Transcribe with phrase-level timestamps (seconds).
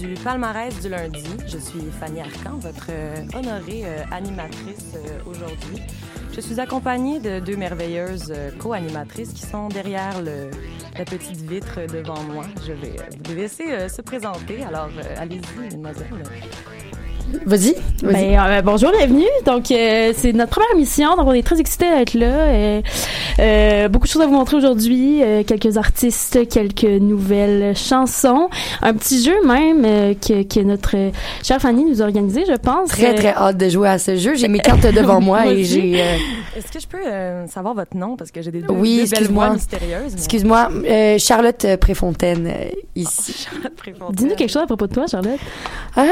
[0.00, 1.24] Du palmarès du lundi.
[1.46, 5.82] Je suis Fanny Arcan, votre euh, honorée euh, animatrice euh, aujourd'hui.
[6.32, 10.50] Je suis accompagnée de deux merveilleuses co-animatrices qui sont derrière le,
[10.96, 12.44] la petite vitre devant moi.
[12.66, 14.62] Je vais vous laisser se présenter.
[14.62, 16.06] Alors, allez-y, mademoiselle.
[17.46, 17.74] Vas-y.
[18.02, 18.12] vas-y.
[18.34, 19.24] Ben, euh, bonjour, bienvenue.
[19.46, 22.26] Donc, euh, c'est notre première émission, donc on est très excités d'être là.
[22.26, 22.82] Euh,
[23.38, 28.48] euh, beaucoup de choses à vous montrer aujourd'hui, euh, quelques artistes, quelques nouvelles chansons,
[28.82, 31.10] un petit jeu même euh, que, que notre euh,
[31.42, 32.88] chère Fanny nous a organisé, je pense.
[32.90, 34.34] Très, Euh, très hâte de jouer à ce jeu.
[34.34, 36.00] J'ai mes cartes devant moi Moi et j'ai...
[36.00, 36.16] euh,
[36.56, 38.16] Est-ce que je peux euh, savoir votre nom?
[38.16, 39.44] Parce que j'ai des, Oui, deux belles excuse-moi.
[39.46, 40.12] voix mystérieuses.
[40.12, 42.52] mais- Excuse-moi, euh, Charlotte Préfontaine,
[42.96, 43.46] ici.
[44.12, 45.38] Dis-nous quelque chose à propos de toi, Charlotte.
[45.98, 46.02] Euh,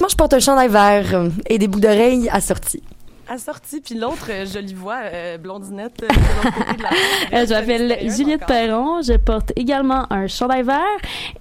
[0.00, 2.82] présentement, je porte un chandail vert et des boucles d'oreilles assortis.
[3.30, 6.90] Assortie, puis l'autre euh, jolie voix, euh, blondinette, euh, de l'autre côté de la
[7.32, 10.80] Euh, je m'appelle Juliette Perron, je porte également un chandail vert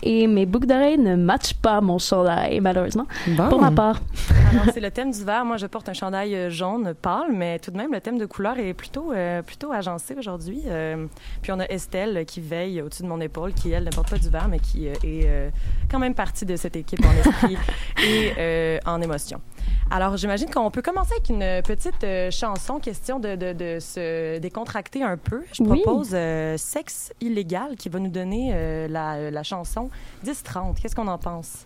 [0.04, 3.50] et mes boucles d'oreilles ne matchent pas mon chandail, malheureusement, Bon.
[3.50, 4.00] pour ma part.
[4.52, 5.44] Alors, c'est le thème d'hiver.
[5.46, 8.58] Moi, je porte un chandail jaune pâle, mais tout de même, le thème de couleur
[8.60, 10.62] est plutôt, euh, plutôt agencé aujourd'hui.
[10.68, 11.06] Euh,
[11.42, 14.18] puis on a Estelle qui veille au-dessus de mon épaule, qui, elle, ne porte pas
[14.18, 15.50] du vert, mais qui euh, est euh,
[15.90, 17.58] quand même partie de cette équipe en esprit
[18.04, 19.42] et euh, en émotion.
[19.92, 24.38] Alors, j'imagine qu'on peut commencer avec une petite euh, chanson, question de, de, de se
[24.40, 25.42] décontracter un peu.
[25.54, 25.82] Je Oui.
[25.82, 29.90] propose euh, Sexe illégal qui va nous donner euh, la, la chanson
[30.26, 30.76] 10-30.
[30.82, 31.66] Qu'est-ce qu'on en pense?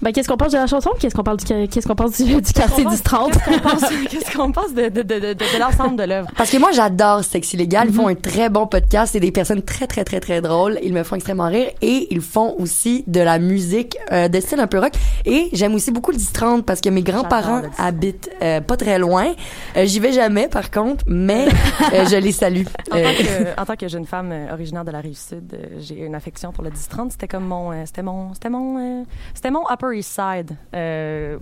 [0.00, 0.90] Ben, qu'est-ce qu'on pense de la chanson?
[0.98, 3.32] Qu'est-ce qu'on parle du, qu'est-ce qu'on pense du, du quartier Qu'est-ce qu'on 10-30?
[3.32, 6.28] pense- Qu'est-ce qu'on pense, qu'est-ce qu'on pense de, de, de, de, de l'ensemble de l'œuvre?
[6.36, 7.88] Parce que moi, j'adore Sexe illégal.
[7.88, 9.12] Ils font un très bon podcast.
[9.12, 10.78] C'est des personnes très, très, très, très drôles.
[10.82, 11.70] Ils me font extrêmement rire.
[11.82, 14.92] Et ils font aussi de la musique euh, de style un peu rock.
[15.26, 17.64] Et j'aime aussi beaucoup le 10-30 parce que mes grands-parents 10-30.
[17.78, 19.32] habitent euh, pas très loin.
[19.76, 21.46] Euh, J'y vais jamais, par contre, mais
[21.92, 22.64] euh, je les salue.
[22.90, 26.04] En, tant que, en tant que jeune femme originaire de la rive sud, euh, j'ai
[26.04, 27.10] une affection pour le 10-30.
[27.12, 29.04] C'était comme mon, c'était mon, c'était mon, euh,
[29.34, 30.56] c'était mon Upper East Side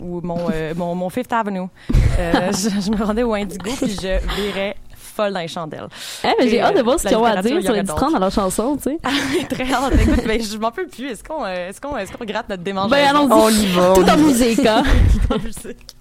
[0.00, 0.38] ou mon,
[0.76, 1.68] mon, mon Fifth Avenue.
[2.18, 4.74] Je, je me rendais au Indigo puis je virais
[5.18, 5.88] folle dans les chandelles.
[6.24, 8.12] Eh, mais j'ai hâte de euh, voir ce qu'ils ont à dire sur les 10-30
[8.12, 8.98] dans leur chanson, tu sais.
[9.04, 9.10] Ah,
[9.48, 9.94] très hâte.
[10.00, 11.10] Écoute, ben, je m'en peux plus.
[11.10, 12.90] Est-ce qu'on, euh, est-ce qu'on, est-ce qu'on gratte notre démangeaison?
[12.90, 13.32] Ben, allons-y.
[13.32, 13.90] on y va.
[13.90, 14.82] on Tout en musique, hein.
[15.30, 15.96] en musique.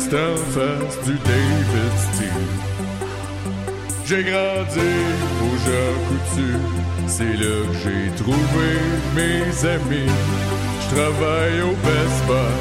[0.00, 2.48] 10-30, juste en face du David Steel.
[4.06, 4.90] J'ai grandi
[5.42, 6.50] au Jean Coutu,
[7.06, 8.68] c'est là que j'ai trouvé
[9.14, 10.12] mes amis.
[10.80, 12.52] Je travaille au Best Buy,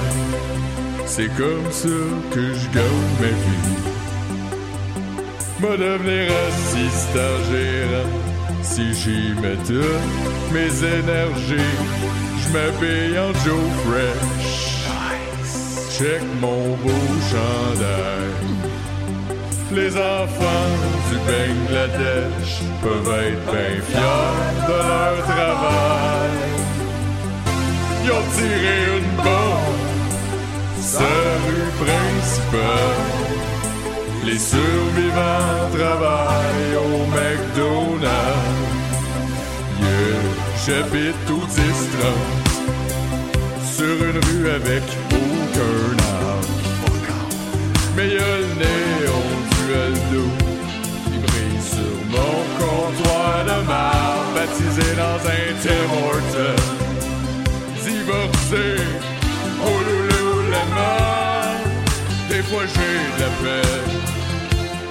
[1.05, 1.99] c'est comme ça
[2.31, 3.77] que je gagne ma vie.
[5.59, 8.09] Moi devenir assistant gérant,
[8.61, 11.75] si j'y mets toutes mes énergies,
[12.41, 14.68] je m'habille en Joe Fresh.
[15.99, 18.31] Check mon beau chandail.
[19.73, 20.77] Les enfants
[21.09, 26.37] du Bangladesh peuvent être bien fiers de leur travail.
[28.01, 29.83] Ils ont tiré une bombe
[30.81, 33.09] sur rue principale.
[34.23, 38.47] Les survivants travaillent au McDonald's.
[39.81, 40.21] Yeah,
[40.65, 41.89] j'habite au 10
[43.75, 44.83] sur une rue avec
[45.59, 46.47] arbre.
[47.95, 50.25] Mais y'a le néon du Aldo
[51.05, 55.89] qui brille sur mon comptoir de marbre, baptisé dans un Tim.
[57.83, 58.67] Divorcé,
[59.65, 60.65] oh loulou la
[62.29, 63.93] Des fois j'ai de la peine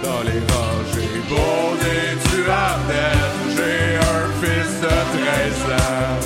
[0.03, 3.47] dans les rangées bondées du Ardennes.
[3.56, 6.19] J'ai un fils de 13 ans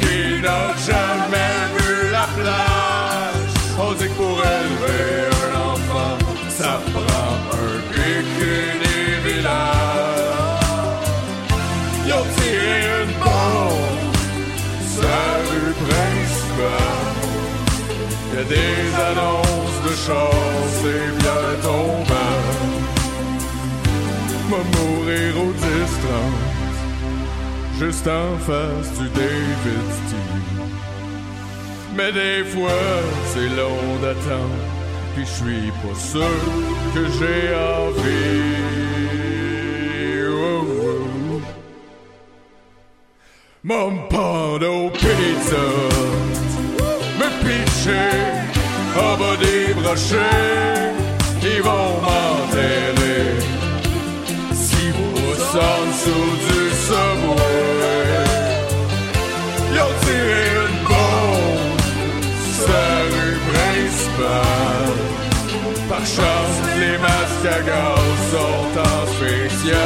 [0.00, 1.25] qui n'a jamais.
[4.06, 6.16] Que pour élever un enfant,
[6.48, 7.32] ça prend
[7.64, 10.30] un bikini village.
[12.06, 14.06] Ils ont tiré une bombe
[15.02, 17.20] la rue principale.
[18.32, 22.44] Y a des annonces de chance et bien tombant.
[24.50, 25.66] M'a mourir au 10
[27.80, 30.25] juste en face du David.
[31.96, 32.68] Mais des fois,
[33.32, 34.60] c'est long d'attendre,
[35.14, 36.36] puis je suis pas sûr
[36.94, 38.56] que j'ai envie.
[40.28, 40.64] Oh,
[41.32, 41.40] oh.
[43.64, 45.66] Mon pando pizza,
[47.18, 48.18] me pitcher
[48.94, 50.92] en bas des brochets,
[51.42, 53.28] ils vont m'enterrer.
[54.52, 57.75] Si vous en dessous du subway,
[66.06, 69.76] chance, les masques à gaz sont en spécial.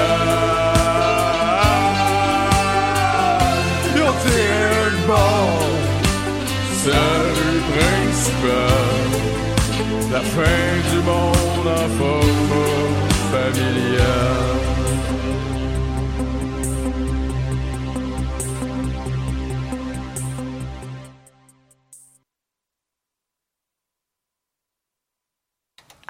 [3.95, 4.17] Ils ont
[4.49, 5.81] une bombe
[6.81, 9.13] sur la rue principale.
[10.13, 12.55] La fin du monde en forme
[13.33, 14.70] familiale.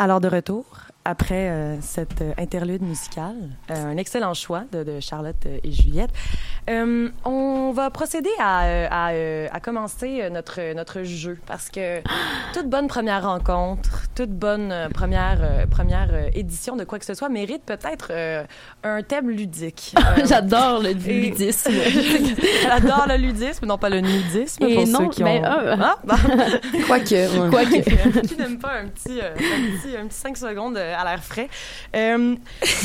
[0.03, 0.65] Alors de retour,
[1.05, 3.35] après euh, cette euh, interlude musicale,
[3.71, 6.11] euh, un excellent choix de, de Charlotte euh, et Juliette,
[6.69, 9.13] euh, on va procéder à, à,
[9.51, 12.01] à commencer notre, notre jeu parce que
[12.53, 17.29] toute bonne première rencontre, toute bonne première, euh, première édition de quoi que ce soit
[17.31, 18.45] mérite peut-être euh,
[18.85, 19.95] un thème ludique.
[20.11, 21.71] Euh, J'adore le et- ludisme.
[22.63, 25.45] J'adore le ludisme, non pas le nudisme Et pour non, ceux qui ben, ont...
[25.45, 26.17] euh, Ah, bah.
[26.87, 27.39] Quoique.
[27.39, 27.51] ouais.
[27.51, 28.27] Quoique.
[28.27, 29.37] Qui n'aime pas un petit, euh, un
[29.79, 31.49] petit, un petit 5 secondes à l'air frais?
[31.97, 32.35] Euh,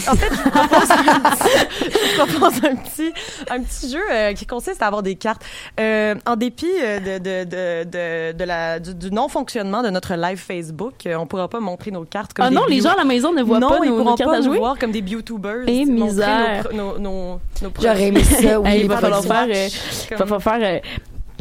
[0.07, 1.68] en fait, je vous propose un petit,
[2.16, 3.13] je vous propose un petit,
[3.50, 5.44] un petit jeu euh, qui consiste à avoir des cartes.
[5.80, 10.16] Euh, en dépit euh, de, de, de, de, de la, du, du non-fonctionnement de notre
[10.16, 12.92] live Facebook, euh, on pourra pas montrer nos cartes comme Ah des non, les gens
[12.94, 14.58] à la maison ne voient non, pas ils nos, nos cartes pas à jouer.
[14.58, 15.68] voir comme des YouTubers.
[15.68, 16.68] Et montrer misère.
[16.74, 18.69] Nos, nos, nos, nos J'aurais aimé ça, oui.
[18.75, 19.54] Hey, il va falloir produits.
[19.54, 19.69] faire, euh,
[20.12, 20.81] il va falloir faire,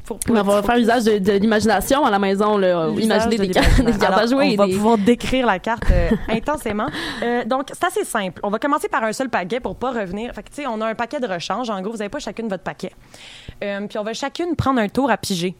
[0.04, 2.88] pour- il va faire usage de, de l'imagination à la maison, là.
[2.88, 3.98] De des cartes, des l'imagination.
[3.98, 4.50] cartes à jouer.
[4.52, 6.86] On va des- pouvoir décrire la carte euh, intensément.
[7.22, 8.40] Euh, donc, c'est assez simple.
[8.42, 10.32] On va commencer par un seul paquet pour pas revenir.
[10.34, 11.70] Fait que, tu sais, on a un paquet de rechange.
[11.70, 12.92] En gros, vous n'avez pas chacune votre paquet.
[13.62, 15.54] Euh, puis, on va chacune prendre un tour à piger.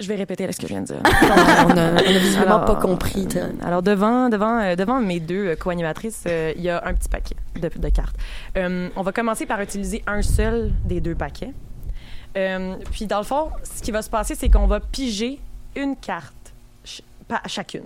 [0.00, 0.96] Je vais répéter ce que je viens de dire.
[1.04, 3.28] on, a, on a visiblement Alors, pas compris.
[3.64, 6.24] Alors, devant, devant, euh, devant mes deux co-animatrices,
[6.56, 8.16] il y a un petit paquet de, de cartes.
[8.56, 11.52] On va commencer par utiliser un seul des deux paquets.
[12.36, 15.38] Euh, puis, dans le fond, ce qui va se passer, c'est qu'on va piger
[15.76, 16.34] une carte
[16.84, 17.02] ch-
[17.46, 17.84] chacune.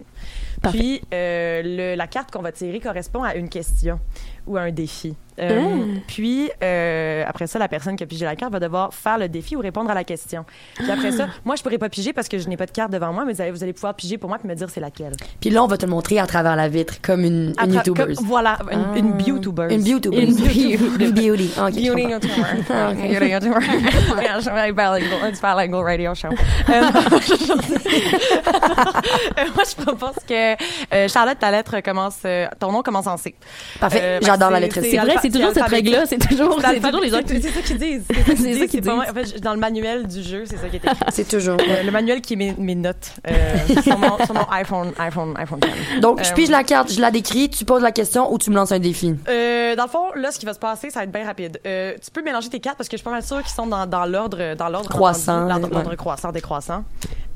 [0.62, 0.78] Parfait.
[0.78, 3.98] Puis, euh, le- la carte qu'on va tirer correspond à une question
[4.46, 5.14] ou à un défi.
[5.40, 6.00] Euh, Ah.
[6.06, 9.28] Puis, euh, après ça, la personne qui a pigé la carte va devoir faire le
[9.28, 10.44] défi ou répondre à la question.
[10.76, 12.90] Puis après ça, moi, je pourrais pas piger parce que je n'ai pas de carte
[12.92, 14.80] devant moi, mais vous allez, vous allez pouvoir piger pour moi puis me dire c'est
[14.80, 15.12] laquelle.
[15.40, 18.14] Puis là, on va te le montrer à travers la vitre, comme une, une YouTuber.
[18.22, 18.98] voilà, une, Ah.
[18.98, 19.68] une beautuber.
[19.74, 20.16] Une YouTuber.
[20.26, 20.78] Une beauty.
[21.04, 21.50] Une beauty.
[21.58, 22.02] Ah, ok, je Beauty.
[22.02, 22.66] YouTuber.
[22.70, 22.92] Ah.
[22.94, 24.22] Beauty YouTuber.
[24.22, 26.28] Yeah, je bilingual, it's bilingual radio show.
[26.68, 26.82] Euh,
[29.38, 30.52] euh, moi, je propose que
[30.94, 33.34] euh, Charlotte, ta lettre commence, euh, ton nom commence en C.
[33.80, 34.18] Parfait.
[34.22, 34.90] J'adore la lettre C.
[34.90, 36.06] C'est vrai, alpha- c'est toujours cette règle-là.
[36.06, 38.04] C'est toujours, C'est toujours les qui C'est ça qu'ils disent.
[38.08, 38.90] C'est ça qu'ils disent.
[38.90, 40.96] En fait, dans le manuel du jeu, c'est ça qui est écrit.
[41.10, 41.56] C'est toujours.
[41.60, 44.16] Euh, le manuel qui est mes, notes euh, sur, mon,
[44.50, 45.60] iPhone, iPhone, iPhone
[45.94, 46.00] 10.
[46.00, 48.50] Donc, je Euh, pige la carte, je la décris, tu poses la question ou tu
[48.50, 49.14] me lances un défi?
[49.26, 51.60] Dans le fond, là, ce qui va se passer, ça va être bien rapide.
[51.64, 53.86] Tu peux mélanger tes cartes parce que je suis pas mal sûre qu'ils sont dans,
[53.86, 56.84] dans l'ordre, dans l'ordre Croissant, L'ordre, croissant, décroissant.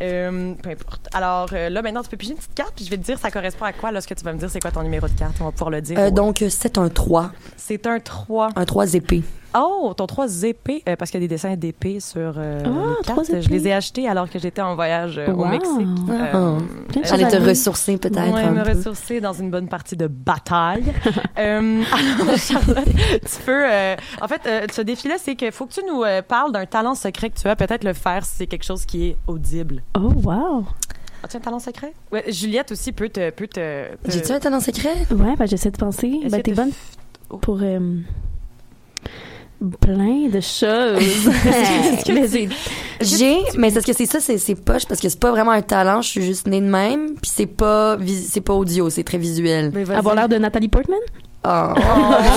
[0.02, 1.08] Euh, peu importe.
[1.12, 3.18] Alors euh, là, maintenant, tu peux piger une petite carte puis je vais te dire
[3.18, 3.92] ça correspond à quoi.
[3.92, 5.34] Là, ce que tu vas me dire, c'est quoi ton numéro de carte.
[5.40, 5.98] On va pouvoir le dire.
[5.98, 6.10] Euh, Ouais.
[6.10, 7.30] donc, c'est un 3.
[7.58, 8.50] c'est un 3.
[8.56, 9.22] Un 3 épée.
[9.52, 12.94] Oh, ton 3 épées, euh, parce qu'il y a des dessins d'épées sur euh, Ah,
[13.00, 13.26] les cartes.
[13.40, 13.72] Je les ai épées.
[13.72, 15.44] achetés alors que j'étais en voyage euh, au.
[15.44, 15.88] Mexique.
[16.08, 16.56] Ah.
[16.88, 18.32] Plein de J'allais te ressourcer peut-être.
[18.32, 18.70] Ouais, un me peu.
[18.76, 20.84] ressourcer dans une bonne partie de bataille.
[21.38, 23.64] euh, alors, Charlotte, tu peux...
[23.68, 26.66] euh, en fait, euh, ce défi-là, c'est qu'il faut que tu nous euh, parles d'un
[26.66, 27.56] talent secret que tu as.
[27.56, 29.82] Peut-être le faire si c'est quelque chose qui est audible.
[29.98, 30.64] Oh, wow.
[31.24, 31.92] As-tu un talent secret?
[32.12, 33.30] Ouais, Juliette aussi peut te...
[33.30, 34.94] Peut te, te- J'ai-tu un talent secret?
[35.10, 36.06] Ouais, ben, j'essaie de penser.
[36.24, 36.70] Essaie Ben, t'es bonne.
[37.42, 37.78] Pour euh,
[39.80, 41.30] plein de choses.
[42.08, 42.28] Mais
[43.02, 45.52] j'ai- mais c'est ce que c'est ça, c'est, c'est poche parce que c'est pas vraiment
[45.52, 47.96] un talent, je suis juste née de même, puis c'est pas,
[48.28, 49.72] c'est pas audio, c'est très visuel.
[49.96, 50.98] Avoir l'air de Nathalie Portman?
[51.42, 51.48] Oh.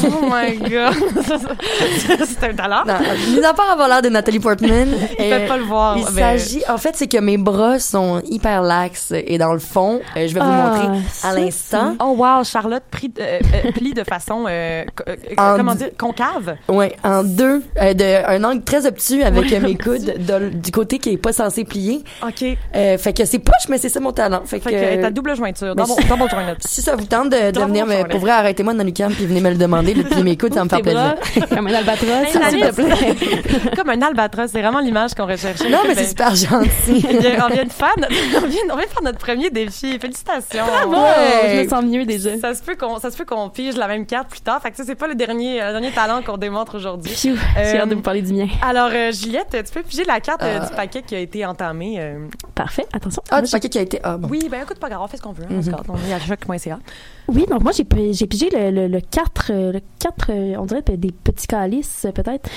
[0.06, 0.96] Oh my god!
[2.26, 2.84] c'est un talent.
[2.88, 2.94] Non,
[3.36, 4.88] mis à part avoir l'air de Nathalie Portman,
[5.20, 5.98] Il euh, peut pas le voir.
[5.98, 9.60] il mais- s'agit, en fait, c'est que mes bras sont hyper laxes et dans le
[9.60, 11.96] fond, euh, je vais vous Ah, montrer à l'instant.
[12.02, 12.84] Oh wow, Charlotte
[13.20, 16.56] euh, euh, plie de façon euh, co- euh, En comment dire concave.
[16.70, 20.72] Ouais, en deux, euh, de un angle très obtus avec euh, mes coudes de- du
[20.72, 22.04] côté qui est pas censé plier.
[22.26, 22.44] OK.
[22.76, 24.42] Euh, fait que c'est poche, mais c'est ça mon talent.
[24.46, 26.56] Fait, Fait que, que euh, ta double jointure, si- double joint.
[26.60, 29.14] si ça vous tente de, de Dans venir, mon mais pour vrai, arrêtez-moi dans l'UQAM
[29.14, 31.16] puis venez me le demander, de plier mes coudes, ça me bras, plaisir.
[31.50, 33.76] comme un albatros, s'il te plaît.
[33.76, 35.70] Comme un albatros, c'est vraiment l'image qu'on recherchait.
[35.70, 37.06] Non, mais Ben, c'est super gentil.
[37.06, 39.98] on vient- de faire notre, on vient, on vient de faire notre premier défi.
[40.00, 40.64] Félicitations.
[40.66, 41.58] Bravo, Ouais.
[41.58, 42.38] je me sens mieux déjà.
[42.40, 44.62] Ça se peut qu'on ça se peut qu'on pige la même carte plus tard.
[44.62, 47.14] Fait que ça c'est pas le dernier euh, le dernier talent qu'on démontre aujourd'hui.
[47.16, 48.48] J'ai Euh, hâte de vous parler du mien.
[48.62, 50.66] Alors euh, Juliette, tu peux piger la carte euh, Ah.
[50.70, 51.96] du paquet qui a été entamé.
[52.00, 52.28] euh.
[52.56, 53.22] Parfait, attention.
[53.32, 54.00] Ah, du paquet qui a été.
[54.04, 54.28] Ah, bon.
[54.30, 55.44] Oui, ben écoute pas grave, on fait ce qu'on veut.
[55.46, 55.86] hein, on se garde.
[55.90, 56.80] On est à choc.ca.
[57.28, 60.66] Oui, donc moi, j'ai j'ai pigé le, le, le 4, euh, le 4 euh, on
[60.66, 62.50] dirait des petits calices, peut-être.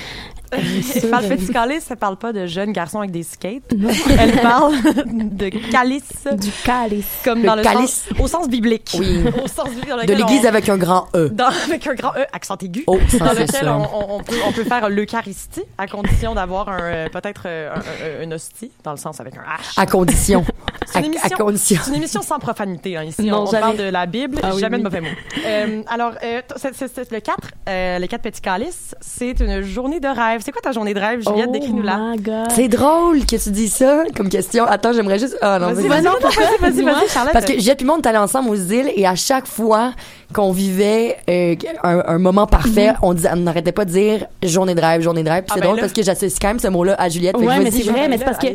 [1.10, 3.72] Parle petit calice, ça parle pas de jeunes garçons avec des skates.
[3.76, 3.88] non,
[4.18, 7.06] Elle parle de calice du calice.
[7.24, 8.06] comme Le dans le calice.
[8.08, 8.96] sens au sens biblique.
[8.98, 9.24] Oui.
[9.44, 11.28] au sens biblique dans De l'église on- avec un grand E.
[11.30, 12.84] dans- avec un grand E accent aigu.
[12.86, 17.42] Oh, dans lequel on, peut, on peut faire l'Eucharistie à condition d'avoir un, euh, peut-être
[17.46, 17.78] euh, un,
[18.20, 19.72] un- une hostie, dans le sens avec un H.
[19.76, 20.44] À condition.
[20.86, 23.22] C'est une émission- une sans profanité, hein, ici.
[23.24, 24.82] Non, on, parle de la Bible, Ah oui, jamais oui.
[24.82, 25.08] de mauvais mots.
[25.44, 27.36] Euh, alors, euh, c'est le 4,
[27.68, 30.35] euh, les 4 petits calices, c'est une journée de rêve.
[30.42, 31.46] C'est quoi ta journée de rêve, Juliette?
[31.48, 31.96] oh Décris-nous-la.
[31.96, 32.50] my God.
[32.50, 34.64] C'est drôle que tu dis ça comme question.
[34.64, 35.36] Attends, j'aimerais juste.
[35.42, 36.02] Ah non, Vas-y, vas-y.
[36.02, 36.92] vas-y, vas-y, vas-y, Dis-moi.
[36.94, 37.32] vas-y, Charlotte.
[37.32, 39.92] Parce que Juliette et moi, on est allés ensemble aux îles et à chaque fois
[40.34, 44.74] qu'on vivait euh, un, un moment parfait, on, disait- on n'arrêtait pas de dire journée
[44.74, 45.44] de rêve, journée de rêve.
[45.44, 45.82] Puis Ah, c'est ben drôle là.
[45.82, 47.36] parce que j'associe quand même ce mot-là à Juliette.
[47.36, 48.48] Ouais, mais c'est vrai, mais c'est parce que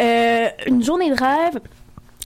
[0.00, 1.60] euh, une journée de rêve.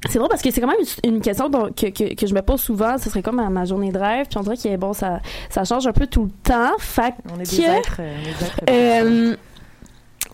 [0.09, 2.43] C'est drôle parce que c'est quand même une, question dont- que, que, que je me
[2.43, 2.99] pose souvent.
[2.99, 4.27] Ce serait comme ma, ma journée de rêve.
[4.29, 5.21] Puis on dirait que bon, ça,
[5.51, 6.73] ça change un peu tout le temps.
[6.79, 7.97] Fait On est que, des êtres.
[8.01, 9.39] euh, on est des êtres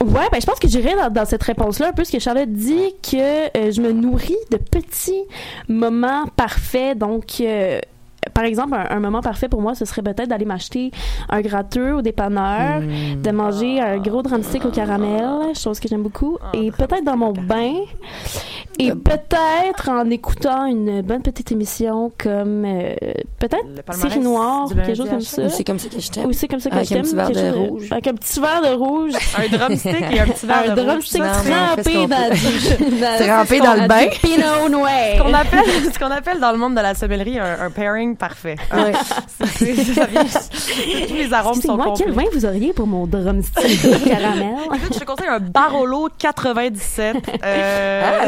[0.04, 2.50] ouais, ben je pense que j'irais dans, dans cette réponse-là un peu ce que Charlotte
[2.52, 5.22] dit que euh, je me nourris de petits
[5.68, 6.98] moments parfaits.
[6.98, 7.78] Donc, euh,
[8.34, 10.90] par exemple, un, un moment parfait pour moi, ce serait peut-être d'aller m'acheter
[11.28, 13.20] un gratteux au dépanneur, Hmm.
[13.22, 17.16] de manger un gros drumstick au caramel, chose que j'aime beaucoup, Ah, et peut-être dans
[17.16, 17.74] mon bain,
[18.78, 22.94] et peut-être en écoutant une bonne petite émission comme euh,
[23.38, 25.48] peut-être Série Noire, ou quelque chose comme ça.
[25.50, 26.26] C'est comme ça que je t'aime.
[26.26, 27.04] Oui, c'est comme ça que Avec je un t'aime.
[27.04, 27.88] petit verre de rouge.
[27.92, 29.12] Avec un petit verre de rouge.
[29.38, 30.86] Un drumstick et un petit verre un de rouge.
[30.86, 31.52] drumstick Non, mais
[33.28, 34.06] trempé dans dans le bain.
[34.22, 34.90] Pinot noir.
[35.16, 38.11] Ce qu'on appelle, ce qu'on appelle dans le monde de la sommellerie un, un pairing
[38.16, 38.56] parfait.
[38.72, 38.92] Ouais.
[39.56, 40.24] C'est- c'est- ça vient-
[41.08, 44.54] tous les arômes sont moi quel vin vous auriez pour mon drumstick caramel?
[44.74, 47.16] Écoute, je te conseille un Barolo 97.
[47.44, 48.26] Euh,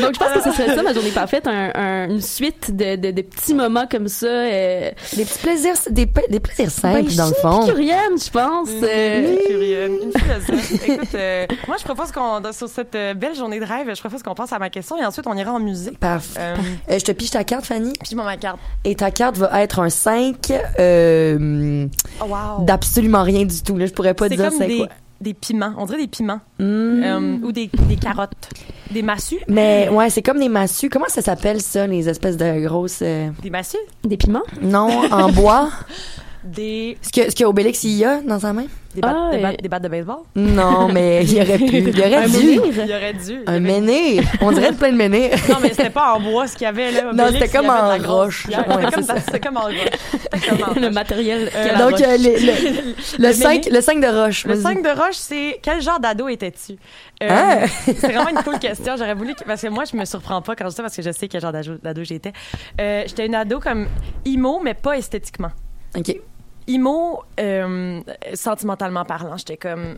[0.00, 2.96] Donc, je pense que ce serait ça, ma journée parfaite, un, un- une suite de,
[2.96, 4.26] de, de petits moments comme ça.
[4.26, 7.62] Euh, Des petits plaisirs, des, plaisirs simples, ben, dans le fond.
[7.64, 8.68] épicurienne, je pense.
[8.82, 10.84] Euh, Une une philosophe.
[10.88, 14.34] Écoute, euh, moi, je propose qu'on, sur cette belle journée de rêve, je propose qu'on
[14.34, 15.98] passe à ma question et ensuite on ira en musique.
[15.98, 16.54] Parfait.
[16.88, 17.89] Je te piche ta carte, Fanny.
[18.04, 18.58] Puis moi, ma carte.
[18.84, 21.86] Et ta carte va être un 5 euh,
[22.20, 22.64] Oh, wow.
[22.64, 23.76] d'absolument rien du tout.
[23.76, 24.88] Là, je pourrais pas C'est dire comme c'est des, quoi.
[25.20, 25.72] des piments.
[25.78, 26.40] On dirait des piments.
[26.58, 27.02] Hmm.
[27.02, 28.48] Euh, ou des, des carottes.
[28.90, 29.38] Des massues.
[29.48, 30.88] Mais ouais, c'est comme des massues.
[30.90, 33.76] Comment ça s'appelle ça, les espèces de grosses euh, Des massues?
[34.04, 34.42] Des piments?
[34.60, 35.70] Non, en bois?
[36.42, 38.64] Des, Ce que ce que Obélix il y a dans sa main?
[38.94, 40.16] Des, battes, Ah, des, et- battes, des battes de baseball?
[40.34, 41.64] Non, mais il y aurait pu.
[41.66, 42.32] Il y aurait Un dû.
[42.58, 42.62] menhir?
[42.66, 43.38] Il y aurait dû.
[43.46, 44.24] Un menhir.
[44.40, 45.36] On dirait plein de menhirs.
[45.48, 47.12] Non, mais c'était pas en bois ce qu'il y avait là.
[47.12, 48.46] Non, c'était comme en roche.
[48.46, 49.20] Ouais, C'était comme, c'est ça.
[49.20, 49.74] c'était comme en roche.
[50.12, 51.50] C'était comme en Le matériel.
[51.54, 52.52] Euh, Donc, euh, les- le,
[53.18, 53.72] le, Le 5, menhir.
[53.74, 54.44] le 5 de roche.
[54.46, 54.62] Le vas-y.
[54.74, 56.72] 5 de roche, c'est quel genre d'ado étais-tu?
[57.22, 57.58] Euh, Ah!
[57.84, 58.94] c'est vraiment une cool question.
[58.96, 60.96] J'aurais voulu que, parce que moi, je me surprends pas quand je dis ça parce
[60.96, 62.32] que je sais quel genre d'ado d'ado j'étais.
[62.80, 63.86] Euh, j'étais une ado comme
[64.24, 65.50] emo, mais pas esthétiquement.
[65.96, 66.16] OK.
[66.74, 68.00] Emo, euh,
[68.34, 69.96] sentimentalement parlant, j'étais comme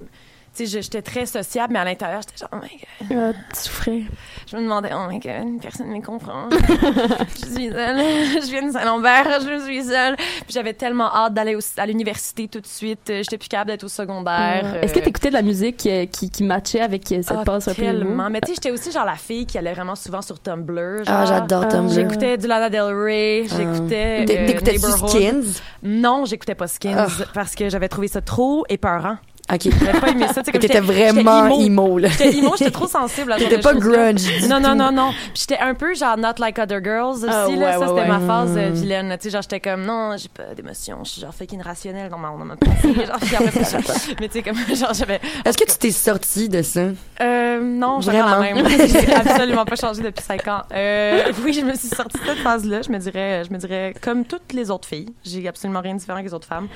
[0.55, 3.35] tu sais, je- j'étais très sociable, mais à l'intérieur, j'étais genre, oh my God.
[3.35, 4.03] Ah, tu souffrais.
[4.51, 6.49] Je me demandais, oh my God, personne ne me comprend.
[6.51, 7.99] je suis seule.
[7.99, 10.17] Je viens de Saint-Lambert, je suis seule.
[10.17, 13.09] Puis j'avais tellement hâte d'aller au- à l'université tout de suite.
[13.11, 14.63] Euh, J'étais plus capable d'être au secondaire.
[14.75, 17.25] Euh, Est-ce que Euh, tu écoutais de la musique euh, qui, qui matchait avec cette
[17.31, 18.29] ah, passe un peu tellement.
[18.31, 21.03] Mais tu sais, j'étais aussi genre la fille qui allait vraiment souvent sur Tumblr.
[21.07, 21.93] Ah, j'adore Ah, Tumblr.
[21.95, 25.09] J'écoutais du Lana Del Rey, j'écoutais T'é- euh, T'écoutais-tu Neighborhood.
[25.11, 25.61] Skins?
[25.83, 27.07] Non, j'écoutais pas Skins Ah.
[27.35, 29.17] parce que j'avais trouvé ça trop épeurant.
[29.53, 29.69] Ok.
[29.85, 30.43] J'avais pas aimé ça.
[30.43, 32.09] T'étais j'étais- vraiment j'étais emo, là.
[32.09, 35.11] J'étais emo, j'étais trop sensible T'étais pas grunge Non, non, non, non.
[35.35, 37.27] Puis j'étais un peu genre not like other girls aussi.
[37.29, 37.57] Ah, là.
[37.57, 38.09] ouais, ça, c'était ouais.
[38.09, 38.73] ma phase euh, Mm.
[38.75, 39.09] vilaine.
[39.09, 39.19] là.
[39.19, 40.99] Tu sais, genre, j'étais comme, non, j'ai pas d'émotion.
[41.05, 42.95] Je suis genre fucking rationnelle dans ma, dans ma pensée.
[42.95, 43.19] genre,
[44.21, 45.21] mais tu sais, comme, genre, j'avais.
[45.45, 46.81] Est-ce que tu t'es sorti de ça?
[47.21, 48.67] Euh, non, j'ai la même.
[48.93, 50.63] J'ai absolument pas changé depuis cinq ans.
[50.75, 52.81] Euh, oui, je me suis sortie de cette phase-là.
[52.83, 55.09] Je me dirais, je me dirais, comme toutes les autres filles.
[55.25, 56.69] J'ai absolument rien de différent que les autres femmes.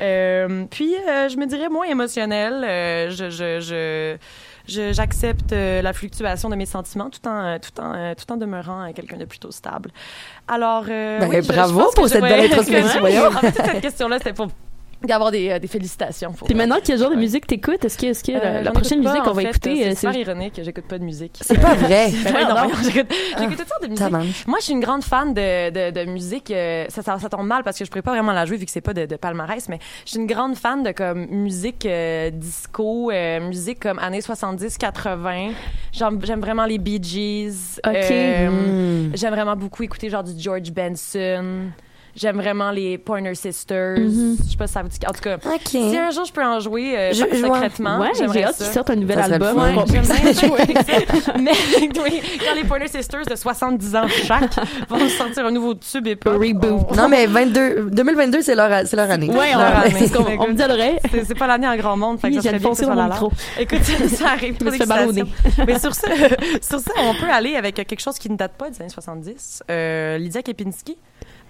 [0.00, 2.21] Euh, puis, euh, je me dirais moins émotionnelle.
[2.30, 4.16] Euh, je, je, je,
[4.68, 8.36] je- j'accepte euh, la fluctuation de mes sentiments tout en, tout en, euh, tout en
[8.36, 9.90] demeurant quelqu'un de plutôt stable.
[10.48, 13.02] Alors, Ben, oui, bravo pour cette belle introspection.
[13.04, 14.48] En fait, cette question-là, c'était pour
[15.06, 16.32] d'avoir des, euh, des félicitations.
[16.44, 17.84] Puis maintenant, quel genre de musique t'écoutes?
[17.84, 19.48] Est-ce que, est-ce que Euh, la prochaine pas, musique qu'on va fait.
[19.48, 21.38] écouter, euh, c'est c'est super ironique, j'écoute pas de musique.
[21.42, 22.10] C'est pas vrai.
[22.24, 24.46] Ben ouais, non, voyons, j'écoute j'écoute toutes sortes de musique.
[24.46, 26.50] Moi, je suis une grande fan de, de, de musique.
[26.50, 28.64] euh, ça, ça, ça tombe mal parce que je pourrais pas vraiment la jouer vu
[28.66, 31.86] que c'est pas de, de palmarès, mais je suis une grande fan de comme musique
[31.86, 35.50] euh, disco, euh, musique comme années 70-80.
[35.92, 37.80] J'aime j'aime vraiment les Bee Gees.
[37.86, 37.94] Ok.
[37.94, 39.10] Euh, Hmm.
[39.14, 41.70] J'aime vraiment beaucoup écouter genre du George Benson.
[42.14, 43.98] J'aime vraiment les Pointer Sisters.
[43.98, 44.36] Mhm.
[44.44, 44.98] Je sais pas si ça vous dit.
[45.08, 47.98] En tout cas, si un jour je peux en jouer euh, Je- pas je- secrètement,
[48.00, 48.64] Ouais, j'ai j'aimerais hâte ça.
[48.64, 49.56] qu'ils sortent un nouvel Ça album.
[49.58, 50.74] Ouais, j'aime puisse bien jouer.
[51.22, 51.32] ça.
[51.40, 54.54] Mais oui, quand les Pointer Sisters de 70 ans chaque
[54.90, 56.94] vont sortir un nouveau tube et pas Reboot.
[56.96, 59.30] Non, mais 22, 2022, c'est leur, c'est leur année.
[59.30, 60.08] Ouais, on, Leur année.
[60.10, 60.98] qu'on on me dit à l'oreille.
[61.26, 63.32] C'est pas l'année en grand monde, fait que Oui, ça bien que la micro.
[63.58, 63.78] Écoute,
[64.08, 64.56] ça arrive.
[65.66, 66.08] Mais sur ça,
[66.60, 69.62] sur ça, on peut aller avec quelque chose qui ne date pas des années 70.
[69.70, 70.96] Euh, Lydia Kepinski,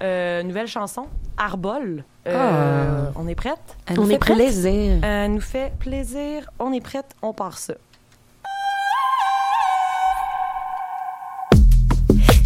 [0.03, 2.05] euh, nouvelle chanson, Arbol.
[2.29, 3.59] Euh, On est prête?
[3.87, 4.37] Elle nous On fait est prête?
[4.37, 4.99] plaisir.
[5.05, 6.51] Euh, nous fait plaisir.
[6.59, 7.07] On est prête.
[7.23, 7.75] On part ça.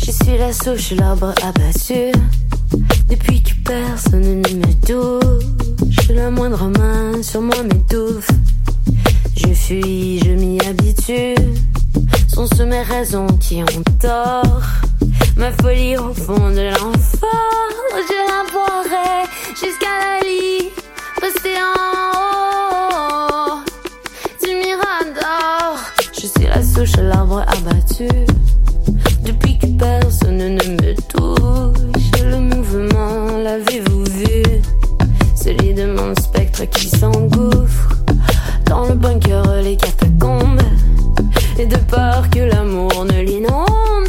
[0.05, 2.13] Je suis la souche, l'arbre abattu.
[3.09, 8.29] Depuis que personne ne me touche, la moindre main sur moi m'étouffe.
[9.37, 11.35] Je fuis, je m'y habitue.
[12.29, 14.63] Sont ce mes raisons qui ont tort.
[15.37, 17.27] Ma folie au fond de l'enfant.
[17.93, 20.71] Je la boirai jusqu'à la lit.
[21.21, 21.75] Rester en
[23.53, 23.61] haut
[24.43, 25.79] du mirador.
[26.15, 28.09] Je suis la souche, l'arbre abattu.
[29.23, 34.43] Depuis que personne ne me touche, le mouvement, l'avez-vous vu?
[35.35, 37.91] Celui de mon spectre qui s'engouffre
[38.65, 40.63] dans le bunker, les catacombes.
[41.59, 44.09] Et de peur que l'amour ne l'inonde,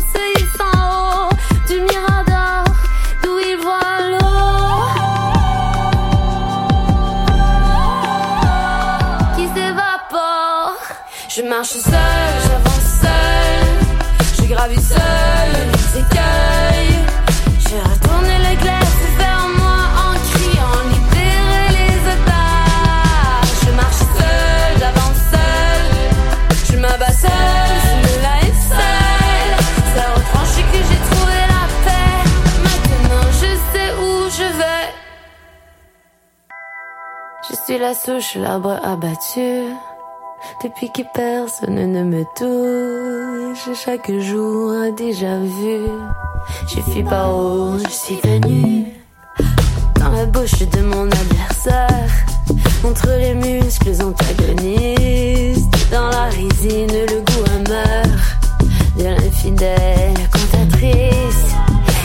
[37.67, 39.73] suis la souche, l'arbre abattu.
[40.63, 45.81] Depuis que personne ne me touche, chaque jour un déjà vu.
[46.69, 48.85] Je suis par où je suis venu.
[49.99, 52.09] Dans la bouche de mon adversaire,
[52.85, 58.05] entre les muscles antagonistes, dans la résine le goût amer
[58.97, 61.51] de l'infidèle cantatrice.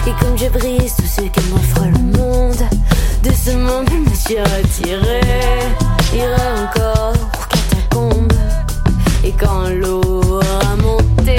[0.09, 2.63] Et comme je brise tout ce que m'offre le monde,
[3.23, 5.21] de ce monde je me suis retiré.
[6.13, 8.33] Irai encore pour catacombes.
[9.25, 11.37] Et quand l'eau aura monté,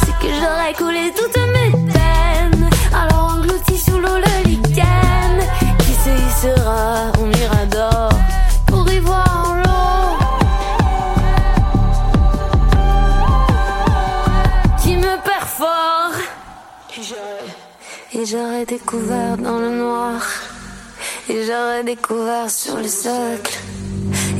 [0.00, 2.70] c'est que j'aurais coulé toutes mes peines.
[2.94, 5.38] Alors englouti sous l'eau le lichen
[5.80, 8.08] qui se hissera au mirador
[8.66, 10.16] pour y voir l'eau
[14.82, 16.14] qui me perfore.
[18.14, 20.20] Et j'aurais découvert dans le noir.
[21.28, 23.58] Et j'aurais découvert sur le socle.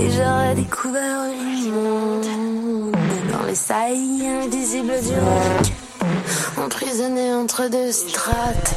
[0.00, 2.26] Et j'aurais découvert le monde
[3.32, 5.72] dans les saillies invisibles du roc.
[6.58, 8.74] Emprisonné entre deux strates.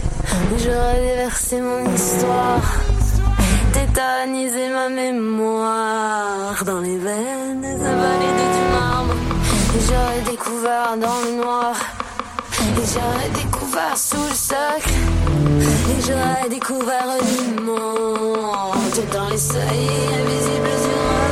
[0.55, 2.61] Et j'aurais déversé mon histoire.
[3.73, 9.15] Tétaniser ma mémoire dans les veines invalides du marbre.
[9.75, 11.75] Et j'aurais découvert dans le noir.
[12.65, 14.89] Et j'aurais découvert sous le socle.
[15.61, 17.95] Et j'aurais découvert du monde
[19.11, 21.24] dans les seuils invisibles.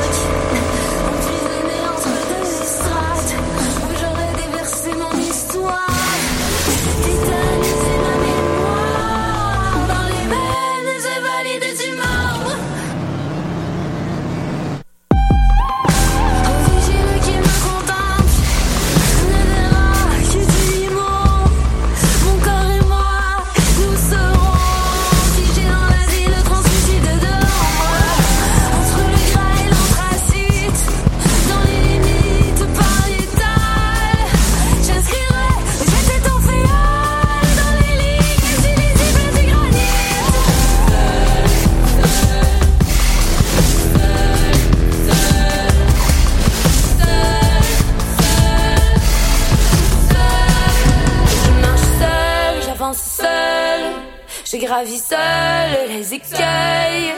[54.74, 57.12] Je gravis seule les écueils.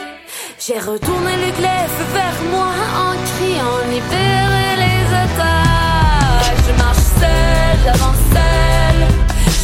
[0.59, 6.57] J'ai retourné le glaive vers moi en criant libérer les otages.
[6.67, 9.03] Je marche seule, j'avance seule,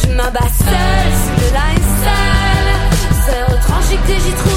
[0.02, 2.68] je m'abats seule sous le linceul.
[3.26, 4.53] C'est retranché que j'ai trouvé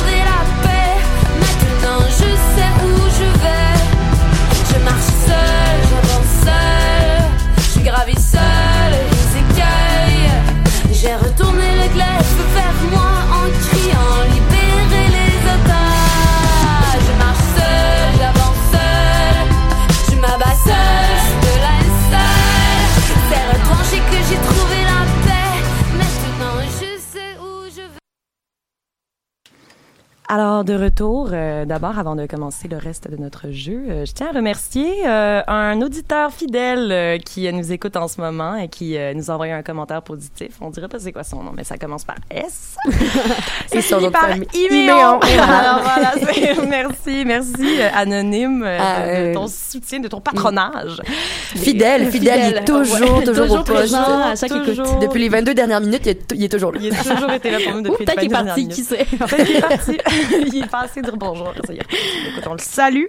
[30.30, 34.12] Alors, de retour, euh, d'abord, avant de commencer le reste de notre jeu, euh, je
[34.12, 38.58] tiens à remercier euh, un auditeur fidèle euh, qui euh, nous écoute en ce moment
[38.58, 40.50] et qui euh, nous a envoyé un commentaire positif.
[40.60, 42.76] On dirait pas c'est quoi son nom, mais ça commence par S.
[43.72, 44.28] Et son nom par.
[44.54, 44.92] Iméon.
[45.22, 51.00] Alors voilà, c'est- merci, merci euh, Anonyme euh, Ah, de, ton soutien, de ton patronage.
[51.56, 53.94] Fidèle, fidèle, il est toujours, toujours, toujours au poste.
[53.96, 54.66] à chaque écoute.
[54.76, 55.00] Toujours.
[55.00, 56.80] Depuis les 22 dernières minutes, il est, il est toujours là.
[56.84, 58.66] Il a toujours été là pour nous Ouh, depuis peut-être les qu'il est 20 parti,
[58.68, 59.10] dernières qui minutes.
[59.10, 59.18] sait.
[59.18, 59.98] Peut-être qu'il est parti.
[60.48, 61.54] il est passé dire bonjour.
[61.58, 63.06] Écoute, on le salue.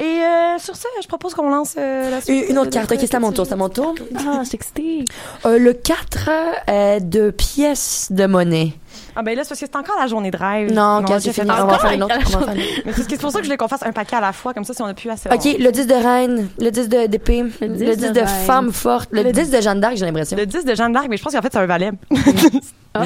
[0.00, 2.46] Et euh, sur ça, je propose qu'on lance euh, la suite.
[2.48, 3.94] Une autre carte, ok, c'est à mon tour, c'est à mon tour.
[4.16, 5.04] Ah, je suis excitée.
[5.46, 6.30] Euh, le 4
[6.68, 8.72] euh, de pièces de monnaie.
[9.16, 10.72] Ah ben là, c'est parce que c'est encore la journée de rêve.
[10.72, 12.14] Non, a c'est fini, on va faire une autre.
[12.16, 12.82] on va faire une autre.
[12.86, 14.54] Mais c'est c'est pour ça que je voulais qu'on fasse un paquet à la fois,
[14.54, 15.28] comme ça, si on a plus assez.
[15.28, 19.08] Ok, le 10 de reine, le 10 de- d'épée, le 10, 10 de femme forte,
[19.12, 20.36] le, 10 de Jeanne d'Arc, j'ai l'impression.
[20.36, 21.90] Le 10 de Jeanne d'Arc, mais je pense qu'en fait, c'est un valet.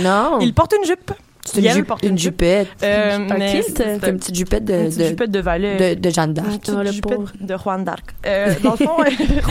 [0.02, 1.12] Non, Il porte une jupe.
[1.44, 2.40] C'est une, porte une une jupe.
[2.40, 2.68] jupette.
[2.83, 3.26] Euh,
[3.74, 5.94] c'est- une petite jupette de, une petite de, jupette de valet.
[5.96, 6.48] de, de Jeanne Une d'Arc.
[6.61, 7.33] petite Oh, le jupette pauvre.
[7.40, 8.14] de Juan d'Arc.
[8.26, 8.96] Euh, dans le fond,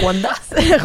[0.01, 0.29] Rwanda.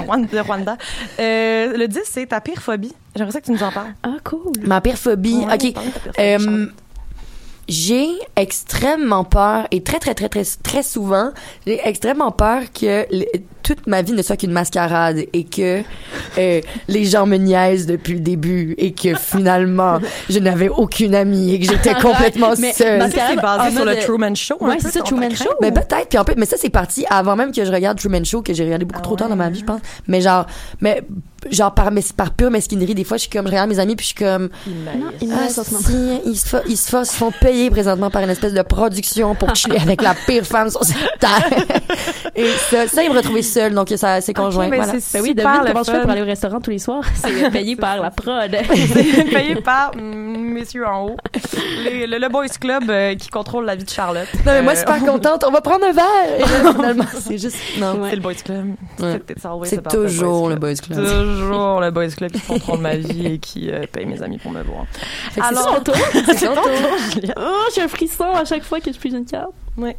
[0.04, 0.76] Rwanda, de Rwanda.
[1.20, 2.92] Euh, le 10, c'est ta pire phobie.
[3.14, 3.94] J'aimerais ça que tu nous en parles.
[4.02, 4.52] Ah, cool.
[4.64, 5.44] Ma pire phobie.
[5.46, 5.74] Ouais, ok.
[6.18, 6.66] Euh,
[7.68, 11.30] j'ai extrêmement peur et très très très très très souvent
[11.66, 13.04] j'ai extrêmement peur que
[13.66, 15.82] toute ma vie ne soit qu'une mascarade et que
[16.38, 19.98] euh, les gens me niaisent depuis le début et que finalement
[20.30, 22.98] je n'avais aucune amie et que j'étais complètement Mais seule.
[23.00, 24.56] parce que- c'est basé sur le Truman Show.
[24.60, 25.30] Ouais, c'est ça, Truman.
[25.34, 25.50] Show.
[25.60, 28.24] Mais peut-être puis en fait mais ça c'est parti avant même que je regarde Truman
[28.24, 29.50] Show que j'ai regardé beaucoup Ah trop tard dans ma ouais.
[29.50, 30.46] vie je pense mais genre
[30.80, 31.02] mais
[31.50, 33.96] genre par mes- par pure mesquinerie des fois je suis comme je regarde mes amis
[33.96, 37.32] puis je suis comme Non, il me ah, si, ils, se fa- ils se font
[37.40, 40.96] payer présentement par une espèce de production pour chiller avec la pire femme sur cette
[41.18, 41.50] terre.
[42.36, 44.68] Et ça, ça, il me retrouvait seul, donc ça, c'est conjoint.
[44.68, 45.00] ben voilà.
[45.00, 47.02] c'est Ben oui, super devine comment je fais pour aller au restaurant tous les soirs?
[47.14, 48.50] C'est payé par la prod.
[48.74, 50.00] C'est payé par mm,
[50.52, 51.16] messieurs en haut.
[51.84, 54.28] Les- le, le Boys Club euh, qui contrôle la vie de Charlotte.
[54.34, 55.44] Non, mais moi, je suis super contente.
[55.46, 56.04] On va prendre un verre.
[56.38, 58.00] Et là, finalement, c'est juste, non.
[58.00, 58.10] Ouais.
[58.10, 58.66] C'est le Boys Club.
[59.00, 59.20] Ouais.
[59.64, 60.98] C'est- toujours le boys club.
[61.04, 64.50] Toujours le Boys Club qui contrôle ma vie et qui euh, paye mes amis pour
[64.52, 64.84] me voir.
[65.40, 65.80] Alors-.
[66.36, 66.48] C'est.
[67.36, 69.50] Oh, j'ai un frisson à chaque fois que je pige une carte.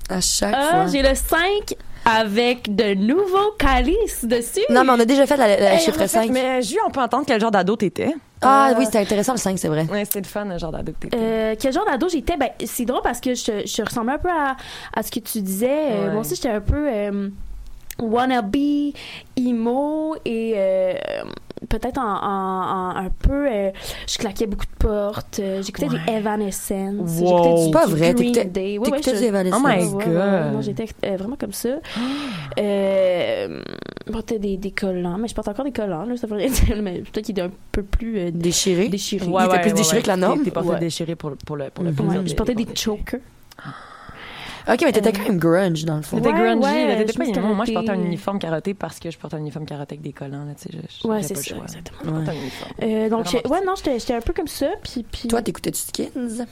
[0.10, 0.88] À chaque Ah, fois.
[0.92, 1.76] j'ai le 5
[2.10, 4.62] avec de nouveaux calices dessus.
[4.70, 6.30] Non, mais on a déjà fait la, la Hey, chiffre en fait, 5.
[6.32, 8.14] Mais Jules, on peut entendre quel genre d'ado t'étais.
[8.42, 9.86] Ah Euh, oui, c'était intéressant le 5, c'est vrai.
[9.92, 11.18] Ouais, c'était le fun, le genre d'ado que t'étais.
[11.20, 12.38] Euh, quel genre d'ado j'étais?
[12.38, 14.56] Ben, c'est drôle parce que je, je ressemblais un peu à,
[14.96, 15.68] à ce que tu disais.
[15.92, 16.12] Euh, Ouais.
[16.12, 17.30] Moi aussi, j'étais un peu euh,
[18.00, 18.56] wannabe,
[19.36, 20.94] emo et euh,
[21.70, 23.48] peut-être en, en- en- un peu...
[23.52, 23.72] euh,
[24.08, 25.40] je claquais beaucoup de portes.
[25.40, 26.00] euh, J'écoutais Ouais.
[26.08, 27.20] des Evanescence.
[27.20, 27.28] Wow.
[27.28, 28.78] J'écoutais du, C'est pas du vrai, Green t'écoutais- Day.
[28.78, 29.62] Ouais, ouais, T'écoutais je- du Evanescence.
[29.64, 30.14] Oh my Ouais, God.
[30.14, 31.70] ouais, non, j'étais euh, vraiment comme ça.
[32.60, 33.62] Euh,
[34.08, 36.50] je portais des, des collants, mais je porte encore des collants, là, ça veut rien
[36.50, 38.88] dire, mais peut-être qu'il est un peu plus euh, Déchiré.
[38.90, 39.26] déchiré.
[39.28, 40.40] il était plus déchiré que la norme.
[40.42, 40.74] Ouais.
[40.74, 41.96] fait déchirer pour, le- pour le, pour le Mhm.
[41.96, 43.20] plaisir de- je portais de des chokers.
[44.70, 46.18] Ok, mais t'étais quand même grunge, dans le fond.
[46.18, 47.54] T'étais Ouais, grungy, ouais, pas emo.
[47.54, 50.12] Moi, je portais un uniforme karaté parce que je portais un uniforme karaté avec des
[50.14, 50.70] collants, là, tu sais.
[50.74, 51.64] je- je- Ouais, j'avais c'est pas le ça, choix.
[51.64, 52.20] exactement.
[52.20, 52.72] Uniforme.
[52.84, 55.06] Euh, donc, ouais, non, j'étais j'étais un peu comme ça, puis...
[55.10, 56.46] puis Toi, t'écoutais-tu Skins?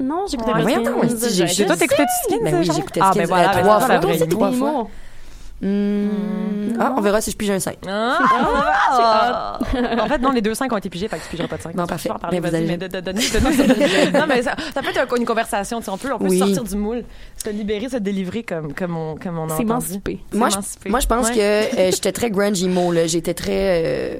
[0.00, 2.28] Non, j'écoutais Ouais, pas voyons Skins, je Toi, t'écoutais sais.
[2.28, 3.54] du skin, Ben oui, j'écoutais Ah, Skins, ben voilà, euh,
[4.00, 4.86] ben trois c'est fois.
[5.62, 6.76] Hmm.
[6.78, 7.78] Ah, on verra si je pige un 5.
[7.88, 8.18] Ah,
[8.92, 9.58] ah,
[10.00, 11.62] en fait, non, les deux 5 ont été pigés, fait que tu pigeras pas de
[11.62, 11.74] 5.
[11.74, 12.10] Non, parfait.
[12.20, 14.82] parler, Mais vous vas-y, allez- mais de, de, donner- de- de- Non, mais ça, ça
[14.82, 16.38] peut être une conversation, tu sais, on peut, on peut Oui.
[16.38, 17.04] sortir du moule,
[17.42, 19.56] se libérer, se délivrer comme, comme on, comme on a.
[19.56, 20.20] S'émanciper.
[20.34, 20.48] Moi,
[20.86, 21.34] moi, je pense Ouais.
[21.34, 23.06] que euh, j'étais très grunge emo, là.
[23.06, 23.82] J'étais très...
[23.84, 24.14] euh,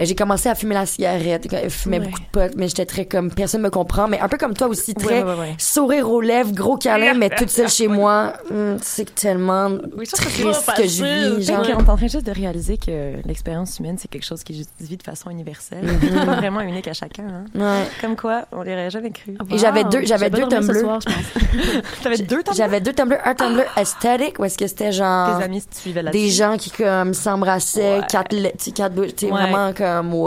[0.00, 2.06] j'ai commencé à fumer la cigarette, je fumais Ouais.
[2.06, 3.30] beaucoup de pot, mais j'étais très comme...
[3.30, 5.22] Personne me comprend, mais un peu comme toi aussi, très...
[5.22, 5.54] Ouais, ouais, ouais.
[5.58, 8.32] Sourire aux lèvres, gros câlin, mais toute seule chez moi.
[8.50, 11.04] Hum, c'est tellement Oui, c'est triste que je
[11.36, 11.42] vis.
[11.46, 14.64] Genre, qu'on est en train juste de réaliser que l'expérience humaine, c'est quelque chose qui
[14.64, 15.84] se vit de façon universelle.
[16.00, 17.24] C'est pas vraiment unique à chacun.
[17.24, 17.44] Hein.
[17.54, 17.84] ouais.
[18.00, 19.36] Comme quoi, on l'aurait jamais cru.
[19.50, 20.46] Et j'avais deux- j'avais deux
[20.82, 21.04] pense.
[22.02, 25.38] T'avais deux temps J'avais deux Tumblr, un Tumblr aesthetic, où est-ce que c'était genre...
[25.38, 28.06] tes amis si tu des gens qui comme s'embrassaient Ouais.
[28.08, 29.40] quatre le- tu sais, quatre tu sais, Ouais.
[29.42, 29.83] vraiment comme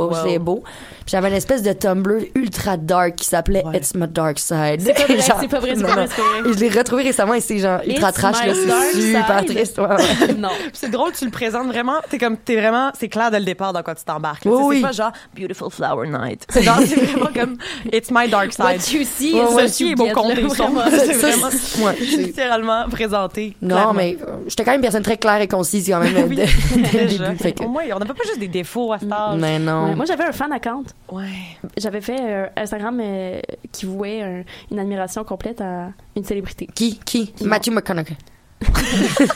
[0.09, 0.13] Wow.
[0.25, 0.63] c'est beau
[1.07, 3.77] j'avais une espèce de Tumblr ultra dark qui s'appelait Ouais.
[3.77, 6.69] It's My Dark Side C'est pas vrai, c'est pas vrai, c'est pas vrai, je l'ai
[6.69, 8.53] retrouvé récemment et c'est genre ultra It's trash là
[8.93, 9.47] c'est super side.
[9.55, 10.33] triste ouais.
[10.37, 10.49] Non.
[10.73, 11.95] C'est drôle, tu le présentes vraiment.
[12.09, 14.43] T'es comme, t'es vraiment, c'est clair dès le départ dans quoi tu t'embarques.
[14.45, 14.75] Oui, oui.
[14.77, 16.45] C'est pas genre Beautiful Flower Night.
[16.49, 17.57] C'est genre, c'est vraiment comme
[17.91, 18.63] It's my dark side.
[18.65, 20.81] What you see Ouais, is ouais, what ceci you est mon get, compte là, vraiment.
[20.89, 21.47] C'est vraiment
[21.87, 23.55] ouais, littéralement présenté.
[23.61, 23.93] non clairement.
[23.93, 26.45] mais euh, j'étais quand même une personne très claire et concise quand même Oui, dès,
[26.45, 29.11] dès le début fait que Au moins, on n'avait pas juste des défauts à cet
[29.11, 29.37] âge.
[29.39, 30.83] mais non moi, j'avais un fan account.
[31.11, 31.29] Ouais.
[31.77, 33.39] J'avais fait euh, Instagram euh,
[33.71, 36.67] qui vouait un- une admiration complète à une célébrité.
[36.75, 36.99] qui?
[36.99, 37.33] Qui?
[37.41, 38.17] Matthew McConaughey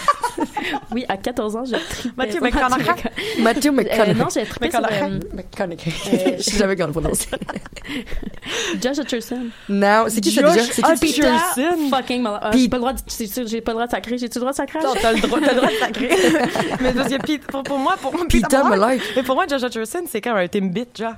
[0.94, 2.86] Oui, à 14 ans, je tripais Matthew sur McConaughey.
[3.40, 5.04] Matthew Euh, McConaughey non, j'ai trippé sur McConaughey.
[5.04, 7.28] euh, McConaughey Euh, je sais jamais comment le prononcer
[8.82, 9.48] Josh Hutcherson.
[9.70, 10.64] non c'est qui ça déjà?
[10.64, 11.32] C'est qui Hutcherson?
[11.56, 12.40] Peter fucking mal.
[12.42, 13.00] Ah, j'ai pas le droit de,
[13.48, 14.18] j'ai pas le droit de sacrer.
[14.18, 14.80] J'ai-tu le droit de sacrer?
[14.80, 16.10] Non, t'as le droit, t'as le droit de sacrer.
[16.82, 19.00] mais parce que Pete- pour, pour moi, pour moi, Peter Mullark.
[19.16, 21.14] Mais pour moi, Josh Hutcherson, c'est comme un Timbit, genre.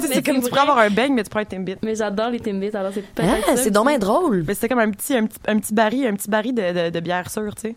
[0.00, 1.76] C'est comme tu peux avoir un bang, mais tu prends un Timbit.
[1.82, 4.78] Mais j'adore les Timbits, alors c'est peut-être ah ça c'est dommage drôle Mais c'était comme
[4.80, 7.54] un petit, un petit, un petit baril, un petit baril de, de, de bière sûre,
[7.54, 7.76] tu sais.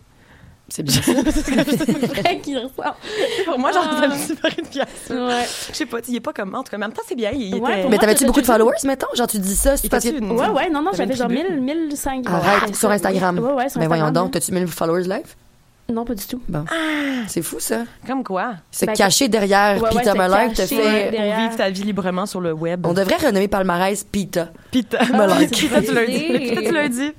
[0.69, 1.13] c'est bien ça
[2.21, 2.95] vrai qui ressemble.
[3.45, 5.15] Pour moi, genre, c'est un petit baril de bière sûre.
[5.27, 5.45] Ouais.
[5.71, 7.31] Je sais pas, il est pas comme, en tout cas, en même temps, c'est bien,
[7.31, 7.59] il était...
[7.65, 9.07] Ouais, Mais t'avais-tu beaucoup de followers, mettons?
[9.15, 10.17] Genre, tu dis ça, c'est parce que...
[10.17, 12.25] une- Ouais, ouais, non, non, j'avais genre une 1000, 1005.
[12.27, 13.39] Arrête, sur Instagram.
[13.39, 15.35] Ouais, ouais, sur Mais voyons Instagram, donc, t'as-tu 1000 followers live?
[15.89, 16.41] Non, pas du tout.
[16.47, 16.65] Bon.
[17.27, 17.83] C'est fou, ça.
[18.05, 18.53] Comme quoi?
[18.71, 21.09] Se Ben, cacher derrière ouais, Pita ouais, Mullark te fait...
[21.11, 21.39] derrière.
[21.41, 22.85] Vivre ta vie librement sur le web.
[22.85, 24.49] On devrait renommer Palmarès Pita.
[24.71, 25.03] Pita.
[25.05, 25.39] Mullark.
[25.41, 26.55] c'est Pita, tu l'as dit.
[26.65, 27.11] tu l'as dit.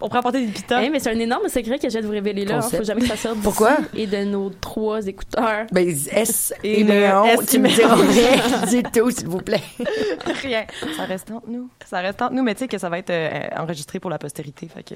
[0.00, 0.82] On pourrait apporter des pita.
[0.82, 2.58] Eh, mais c'est un énorme secret que je vais vous révéler là.
[2.58, 2.62] hein.
[2.62, 3.76] Faut jamais que ça sorte Pourquoi?
[3.94, 5.66] Et de nos trois écouteurs.
[5.72, 9.28] Ben, S Et et le Néon, S tu me et diras rien du tout, s'il
[9.28, 9.62] vous plaît.
[10.42, 10.64] Rien.
[10.96, 11.68] Ça reste entre nous.
[11.88, 14.18] Ça reste entre nous, mais tu sais que ça va être euh, enregistré pour la
[14.18, 14.68] postérité.
[14.72, 14.94] Fait que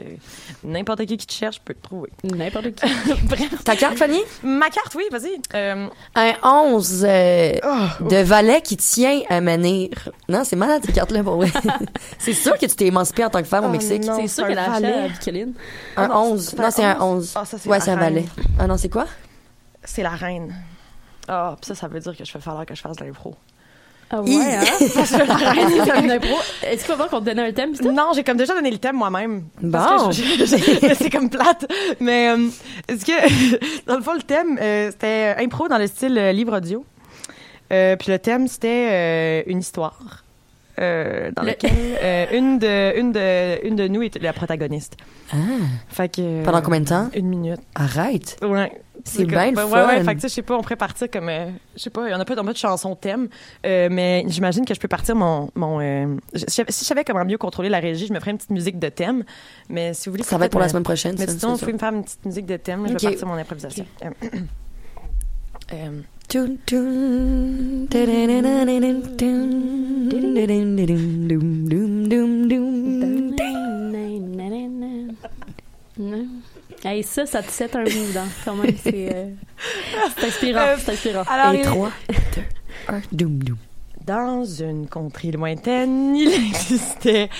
[0.65, 2.11] n'importe qui qui te cherche peut te trouver.
[2.25, 2.87] N'importe qui.
[3.25, 3.65] Bref.
[3.65, 4.21] Ta carte, Fanny?
[4.43, 5.41] Ma carte, oui, vas-y.
[5.55, 9.89] Euh, Un 11 euh, oh, de valet qui tient à menir.
[10.29, 11.51] Non, c'est malade, cette carte-là, pour vrai.
[12.19, 14.05] c'est sûr que tu t'es émancipée en tant que femme au Oh, Mexique.
[14.05, 15.47] C'est sûr c'est qu'elle un a acheté valet.
[15.97, 16.03] à.
[16.05, 16.45] Un non, 11.
[16.49, 17.01] c'est Non, c'est un 11.
[17.01, 17.33] 11.
[17.35, 18.25] Ah, ça, c'est Ouais, la c'est un valet.
[18.59, 19.07] Ah non, c'est quoi?
[19.85, 20.55] c'est la reine.
[21.29, 23.35] Ah, puis ça, ça veut dire que je vais falloir que je fasse de l'impro.
[24.15, 24.63] Ah ouais, hein?
[26.63, 27.73] Est-ce qu'il va qu'on te donne un thème?
[27.83, 29.45] Non, j'ai comme déjà donné le thème moi-même.
[29.61, 30.11] Bon.
[30.13, 31.67] C'est comme plate.
[32.01, 32.49] Mais euh,
[32.89, 36.57] est-ce que, dans le fond, le thème, euh, c'était impro dans le style euh, livre
[36.57, 36.85] audio.
[37.73, 39.99] Euh, puis le thème, c'était une histoire.
[40.79, 41.71] euh, dans Le- laquelle
[42.03, 44.97] euh, une, de, une, de, une de nous est la protagoniste.
[45.33, 45.37] Ah,
[45.89, 47.09] Fait que, euh, pendant combien de temps?
[47.15, 47.61] Une minute.
[47.75, 48.37] Arrête.
[48.43, 48.73] Ouais.
[49.05, 50.05] C'est bien le ben, Ouais, ouais, fun.
[50.05, 52.09] fait que tu sais, je sais pas, on pourrait partir comme, euh, je sais pas,
[52.09, 53.29] il y en a pas dans de chanson thème,
[53.67, 57.25] euh, mais j'imagine que je peux partir mon, mon, euh, je- si je savais comment
[57.25, 59.25] mieux contrôler la régie, je me ferais une petite musique de thème,
[59.69, 61.17] mais si vous voulez, Ça va être pour la semaine prochaine.
[61.19, 63.27] Mais ça, sinon, vous pouvez me faire une petite musique de thème, je vais partir
[63.27, 63.87] mon improvisation.
[65.73, 66.03] Euh,
[76.85, 78.75] Hey, ça, ça te set un mood, hein, quand même.
[78.83, 79.29] C'est euh,
[80.19, 81.23] c'est inspirant, Euh, c'est inspirant.
[81.31, 82.15] alors, Et il- 3, 2,
[82.89, 83.57] 1, doum, doum.
[84.05, 87.31] Dans une contrée lointaine, il existait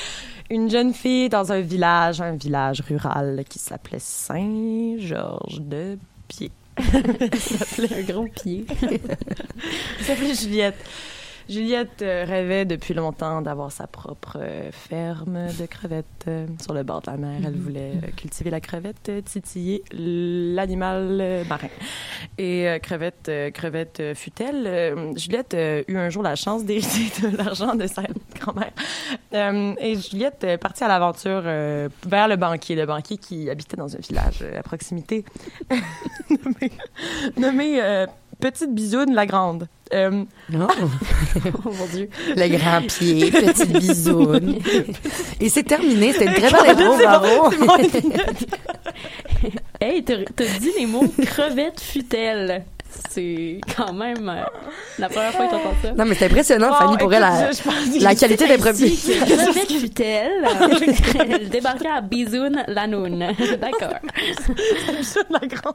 [0.49, 6.53] une jeune fille dans un village, un village rural qui s'appelait Saint-Georges-de-Pied.
[6.79, 8.65] un gros pied.
[8.81, 9.01] Elle
[10.07, 10.77] s'appelait Juliette.
[11.49, 16.83] Juliette euh, rêvait depuis longtemps d'avoir sa propre euh, ferme de crevettes euh, sur le
[16.83, 17.41] bord de la mer.
[17.45, 21.69] Elle voulait euh, cultiver la crevette, titiller l'animal marin.
[22.39, 25.15] Et crevette, crevette fut-elle.
[25.17, 25.57] Juliette
[25.89, 28.03] eut un jour la chance d'hériter de l'argent de sa
[28.39, 28.73] grand-mère.
[29.81, 34.01] Et Juliette est partie à l'aventure vers le banquier, le banquier qui habitait dans un
[34.01, 35.25] village à proximité
[36.31, 36.73] nommé,
[37.37, 38.07] nommé
[38.43, 39.69] Petite Bisoune la Grande.
[39.95, 40.67] Euh, Non.
[41.65, 42.09] Oh mon Dieu.
[42.35, 44.59] Le grand pied, petite bisoune.
[45.41, 46.13] Et c'est terminé.
[46.13, 47.51] C'était une très belle intro, bravo.
[49.81, 50.17] Hey, t'as
[50.61, 52.65] dit les mots crevette futelle.
[53.11, 54.43] C'est quand même euh,
[54.99, 55.93] la première fois que j'entends ça.
[55.93, 57.57] Non, mais c'est impressionnant, Fanny, pour elle, la, je-
[57.99, 59.13] je la je- qualité Ainsi d'improvisation.
[59.13, 60.49] que Crevette futelle.
[61.29, 63.19] Elle débarquait à Bisoun Lanoun.
[63.61, 63.95] D'accord.
[64.99, 65.75] Bisoune la Grande.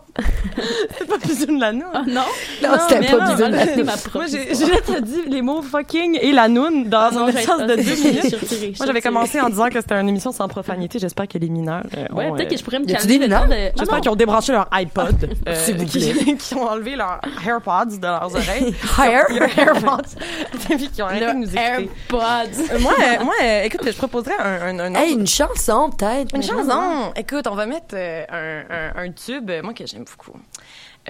[0.98, 1.84] C'est pas Bisoune la Noune.
[1.94, 2.22] Oh non?
[2.64, 6.48] Non, c'était pas non, ma propre Moi, j'ai a dit les mots fucking et la
[6.48, 8.38] noune dans Non, un espace de deux je suis minutes.
[8.42, 10.98] je suis Moi, j'avais commencé en disant que c'était une émission sans profanité.
[11.00, 13.34] J'espère que les mineurs euh, Ouais, peut-être euh, que je pourrais me calmer des.
[13.34, 13.46] Ah,
[13.78, 14.02] J'espère non.
[14.02, 18.36] qu'ils ont débranché leur iPod, S'il vous qui, qui ont enlevé leurs AirPods de leurs
[18.36, 18.76] oreilles.
[19.00, 19.26] Hair?
[19.58, 20.16] AirPods.
[20.70, 21.60] Puis qui ont arrêté de nous écouter.
[21.60, 22.74] AirPods.
[22.74, 25.90] Euh, moi, euh, moi euh, écoute, je proposerais un, un, un autre- Hey, une chanson,
[25.90, 26.36] peut-être.
[26.36, 27.12] Une chanson!
[27.16, 30.38] Écoute, on va mettre euh, un, un, un tube, moi, que j'aime beaucoup.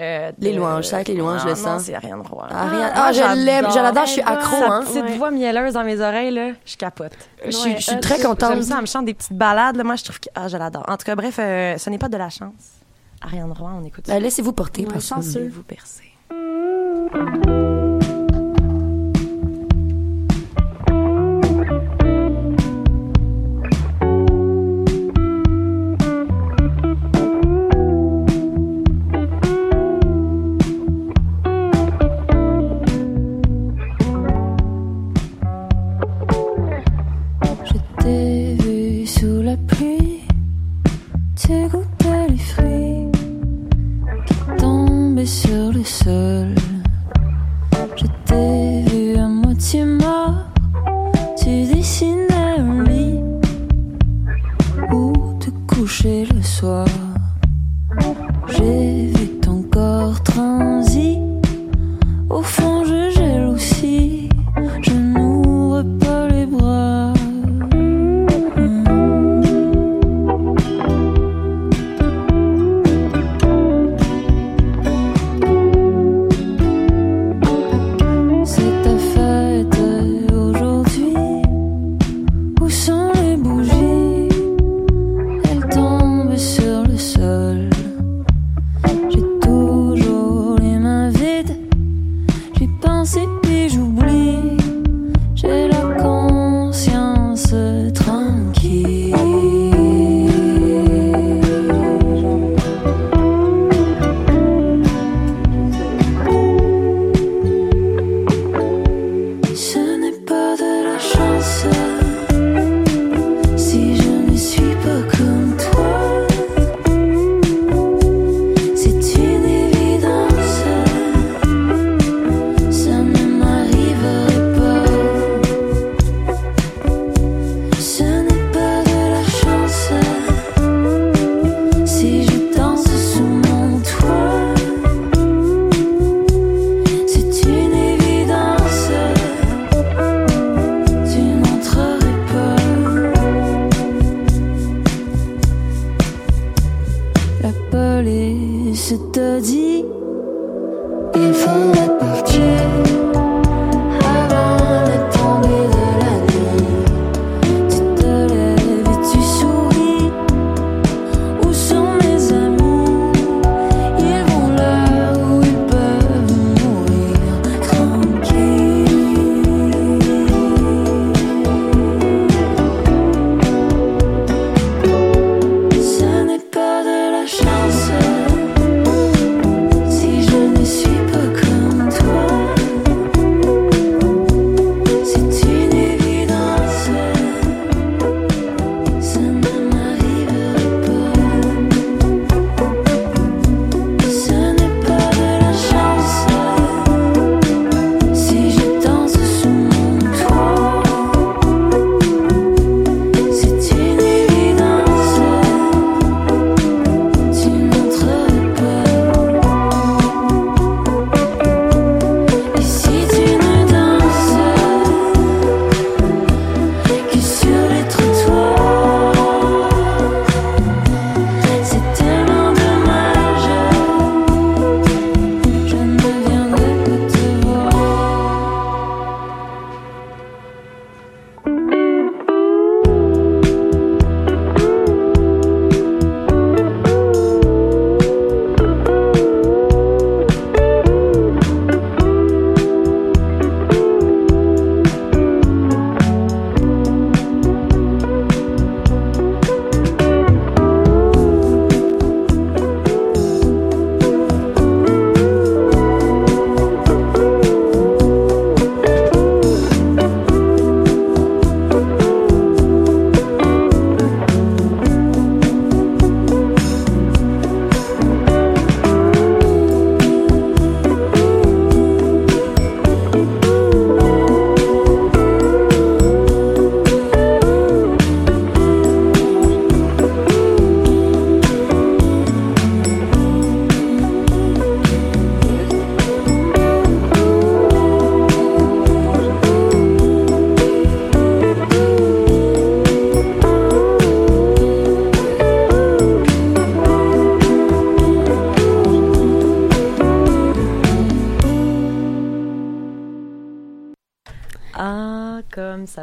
[0.00, 1.82] Euh, Les louanges, ça, avec les louanges, Ah, je le non, sens.
[1.82, 2.46] c'est Ariane Roy.
[2.48, 4.82] Ariane- Ah, je l'aime, je l'adore, je suis accro, Sa hein.
[4.86, 5.16] petite Ouais.
[5.16, 7.10] voix mielleuse dans mes oreilles, là, je capote.
[7.44, 8.52] Je suis, je suis Ouais, très contente.
[8.52, 10.56] J'aime ça, elle me chante des petites balades, là, moi, je trouve que, ah, je
[10.56, 10.84] l'adore.
[10.86, 12.77] En tout cas, bref, euh, ce n'est pas de la chance.
[13.20, 14.14] Ariane Roy, on écoute ça.
[14.14, 16.04] Ben, Laissez-vous porter, Ouais, parce que- vous percer.
[37.64, 40.22] Je t'ai vu sous la pluie,
[41.36, 41.87] tu goûtais
[45.88, 46.54] seul.
[47.96, 50.44] Je t'ai vu à moitié mort,
[51.36, 53.20] tu dessinais un lit
[54.92, 56.86] où te coucher le soir.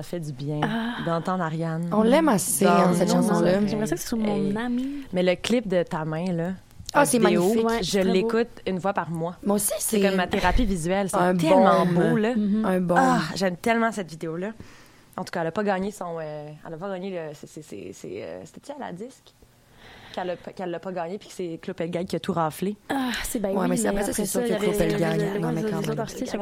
[0.06, 0.62] Fait du bien
[1.06, 1.90] d'entendre Ariane.
[1.92, 3.66] On l'aime assez, Dans hein, cette chanson-là.
[3.66, 4.58] J'aimerais ça que ce soit mon Hey.
[4.58, 4.88] ami.
[5.14, 6.52] Mais le clip de ta main, là.
[6.94, 7.68] Ah, c'est vidéo, magnifique.
[7.68, 9.36] Ouais, Je l'écoute une fois par mois.
[9.46, 11.10] Moi aussi, C'est c'est comme ma thérapie visuelle.
[11.10, 12.34] C'est tellement beau, là.
[12.64, 12.96] un bon.
[12.98, 14.52] Ah, j'aime tellement cette vidéo-là.
[15.18, 16.18] En tout cas, elle a pas gagné son.
[16.22, 17.34] euh, elle a pas gagné le.
[17.34, 19.34] c'est- c'est- c'est- c'est, euh, C'était-tu à la disque?
[20.56, 22.78] Qu'elle l'a pas gagné, puis que c'est Claude Pelgag qui a tout raflé.
[22.90, 24.98] Ah, c'est bien Ouais, oui, mais c'est après ça, c'est sûr que avait- Claude Pelgag,
[24.98, 26.40] il y avait- non, mais quand même.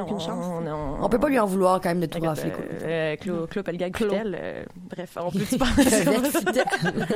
[1.02, 2.52] On peut pas lui en vouloir quand même de tout rafler.
[2.52, 2.64] quoi.
[2.84, 4.12] euh, Claude, Claude Pelgag Claude.
[4.12, 6.66] Cutel, euh, bref, on peut-tu parler Crevette fidèle.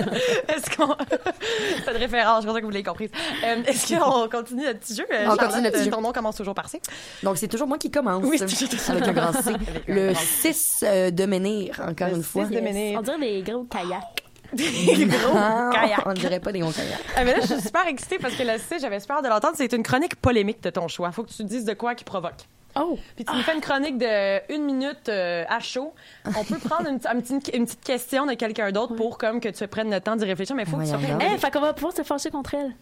[0.49, 0.95] Est-ce qu'on.
[1.85, 3.09] C'est de référence, je pense que vous l'avez comprise.
[3.45, 5.05] Euh, Est-ce qu'on continue notre petit jeu?
[5.11, 5.91] Euh, On continue notre petit jeu.
[5.91, 6.81] Ton nom commence toujours par C.
[7.23, 8.23] Donc, c'est toujours moi qui commence.
[8.25, 9.51] Oui, c'est toujours- Avec un grand C.
[9.87, 12.45] Le grand 6 euh, de Menhir, encore une fois.
[12.45, 12.99] six de Menhir.
[12.99, 14.23] On dirait des gros kayaks.
[14.53, 15.99] Gros Ah, kayak.
[16.05, 16.99] On dirait pas des gros kayaks.
[17.15, 19.29] Ah, mais là, je suis super excitée parce que là, c'est, j'avais super hâte de
[19.29, 19.53] l'entendre.
[19.57, 21.11] C'est une chronique polémique de ton choix.
[21.11, 22.45] Faut que tu dises de quoi qui provoque.
[22.79, 22.97] Oh!
[23.15, 25.93] Puis tu nous fais une chronique de une minute euh, à chaud.
[26.37, 29.49] On peut prendre une, un petit- une petite question de quelqu'un d'autre pour comme que
[29.49, 30.89] tu prennes le temps d'y réfléchir, mais il faut que tu.
[31.33, 32.75] Eh, fait qu'on va pouvoir se fâcher contre elle.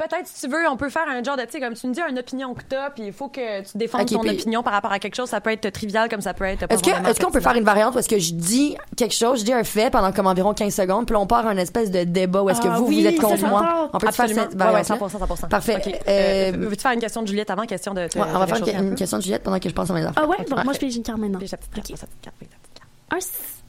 [0.00, 1.92] Peut-être, si tu veux, on peut faire un genre de, tu sais, comme tu me
[1.92, 4.72] dis, une opinion que t'as, puis il faut que tu défendes ton puis- opinion par
[4.72, 5.28] rapport à quelque chose.
[5.28, 6.64] Ça peut être trivial comme ça peut être.
[6.70, 7.50] Est-ce que, vraiment est-ce qu'on peut pertinent.
[7.52, 10.26] faire une variante parce que je dis quelque chose, je dis un fait pendant comme
[10.26, 12.86] environ 15 secondes, puis on part un espèce de débat où est-ce que Ah vous,
[12.86, 13.90] oui, vous êtes contre moi?
[13.92, 15.48] On peut faire cette Ouais, ouais, variante 100%, 100%.
[15.48, 15.82] Parfait.
[16.08, 18.46] Euh, Euh, Veux-tu faire une question de Juliette avant, question de te, Ouais, on va
[18.46, 20.22] faire une, une question de Juliette pendant que je pense à mes affaires.
[20.24, 20.36] Ah ouais?
[20.64, 21.38] Moi, je pige une carte maintenant.
[21.38, 22.88] Petite carte, petite carte, petite carte.
[23.12, 23.18] Un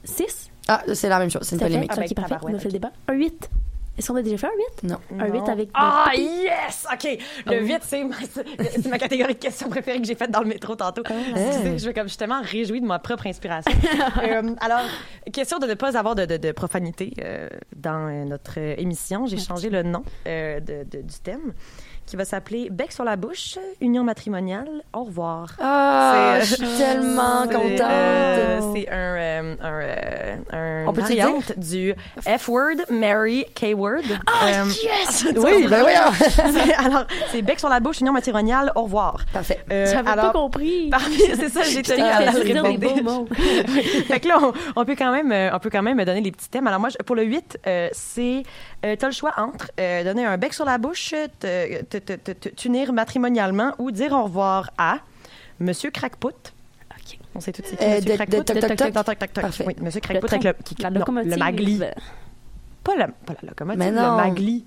[0.04, 0.50] 6?
[0.68, 1.90] Ah, c'est la même chose, c'est une polémique.
[1.92, 2.36] Ah, ben, parfait.
[2.42, 2.90] On a fait le débat.
[3.08, 3.50] Un 8.
[3.98, 4.50] Est-ce qu'on a déjà fait un
[4.82, 4.88] 8?
[4.90, 4.96] Non.
[5.20, 5.44] Un 8 Non.
[5.48, 5.68] avec.
[5.74, 6.86] Ah, des- yes!
[6.92, 7.18] OK.
[7.46, 10.46] Le 8, c'est ma, c'est ma catégorie de questions préférée que j'ai faite dans le
[10.48, 11.02] métro tantôt.
[11.06, 11.12] Ah.
[11.36, 13.72] Excusez, je comme justement réjouir de ma propre inspiration.
[14.22, 14.80] Euh, alors,
[15.32, 19.26] question de ne pas avoir de, de, de profanité euh, dans euh, notre émission.
[19.26, 21.52] J'ai changé le nom euh, de, de- du thème
[22.06, 25.48] qui va s'appeler Bec sur la bouche, union matrimoniale, au revoir.
[25.60, 27.80] Ah, je suis tellement contente.
[27.80, 30.36] euh, c'est un, euh, un, euh,
[30.84, 31.94] un On peut-tu variante du
[32.38, 34.02] F-word, Mary, K-word.
[34.26, 35.26] Ah, yes!
[35.36, 35.84] oui, Ben
[36.18, 39.18] c'est- alors, c'est bec sur la bouche, union matrimoniale, au revoir.
[39.32, 39.60] Parfait.
[39.70, 40.88] J'avais pas alors, compris.
[40.90, 43.28] parmi- c'est ça, j'ai tenu J'étais à le dire des beaux mots.
[44.06, 46.48] fait que là, on, on peut quand même, on peut quand même donner les petits
[46.48, 46.66] thèmes.
[46.66, 48.42] Alors moi, pour le 8, euh, c'est,
[48.82, 49.68] t'as le choix entre
[50.04, 54.98] donner un bec sur la bouche, te- t'unir matrimonialement ou dire au revoir à
[55.60, 56.28] Monsieur Crackpot.
[56.30, 57.18] OK.
[57.34, 57.80] On sait tout de suite.
[57.82, 58.36] Euh, Monsieur Crackpot.
[58.44, 58.76] toc, toc, toc.
[58.78, 59.42] Toc, toc, toc, toc.
[59.42, 59.64] Parfait.
[59.66, 61.30] Oui, Monsieur Crackpot avec le, qui- La non, locomotive.
[61.32, 61.78] le magli.
[62.84, 64.64] Pas, la, pas la locomotive, Mais le magli.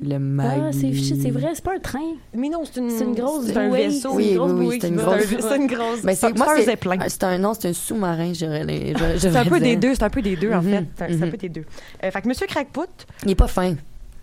[0.00, 0.72] Le Ah, mag.
[0.72, 1.98] c'est vrai, c'est pas un train.
[2.32, 3.88] Mais non, c'est une, C'est une grosse c'est un bouée.
[3.88, 4.12] vaisseau.
[4.14, 6.04] Oui, une grosse oui, oui, bouée c'est qui une grosse- C'est une grosse.
[6.04, 6.78] Mais c'est, moi, c'est,
[7.08, 10.04] c'est un, non, c'est un sous-marin, j'aurais les, j'aurais- C'est un peu des deux, c'est
[10.04, 10.84] un peu des deux, en Mhm, fait.
[10.96, 11.30] C'est un- c'est un mhm.
[11.32, 11.64] peu des deux.
[12.04, 12.86] Euh, fait que Monsieur Crackpot,
[13.24, 13.74] Il est pas fin.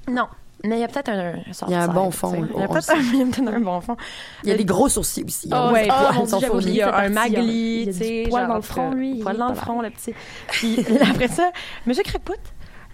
[0.10, 0.28] non.
[0.68, 2.34] Mais il y a peut-être un, un Il y a un bon fond.
[2.34, 3.96] Il y a peut-être un, bon fond.
[4.44, 5.50] Il y a des gros sourcils aussi.
[5.52, 6.12] Ah, ouais, ah.
[6.62, 8.28] Il y a un magli, Il y a tu sais.
[8.30, 10.14] poil genre, dans le front, lui, il Poil dans le front, le petit.
[10.48, 11.52] Puis après ça,
[11.86, 12.34] Monsieur Crackpot,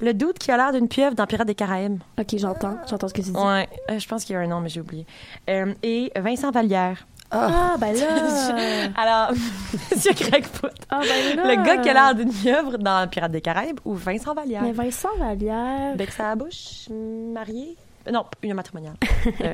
[0.02, 2.00] le doute qui a l'air d'une pieuvre dans Pirates des Caraïbes.
[2.20, 2.78] Ok, j'entends.
[2.90, 3.38] J'entends ce que tu dis.
[3.38, 5.06] Ouais, euh, je pense qu'il y a un nom, mais j'ai oublié.
[5.50, 7.08] Euh, et Vincent Vallière.
[7.32, 8.90] Ah, ben là.
[8.98, 9.32] Alors,
[9.92, 11.00] Monsieur Crackpot, Ah,
[11.36, 11.56] là.
[11.56, 14.62] le gars qui a l'air d'une pieuvre dans Pirates des Caraïbes ou Vincent Vallière.
[14.64, 15.96] Mais Vincent Vallière.
[15.96, 17.76] Bec à la bouche, marié.
[18.08, 18.96] Euh, Non, une matrimoniale.
[19.42, 19.54] Euh,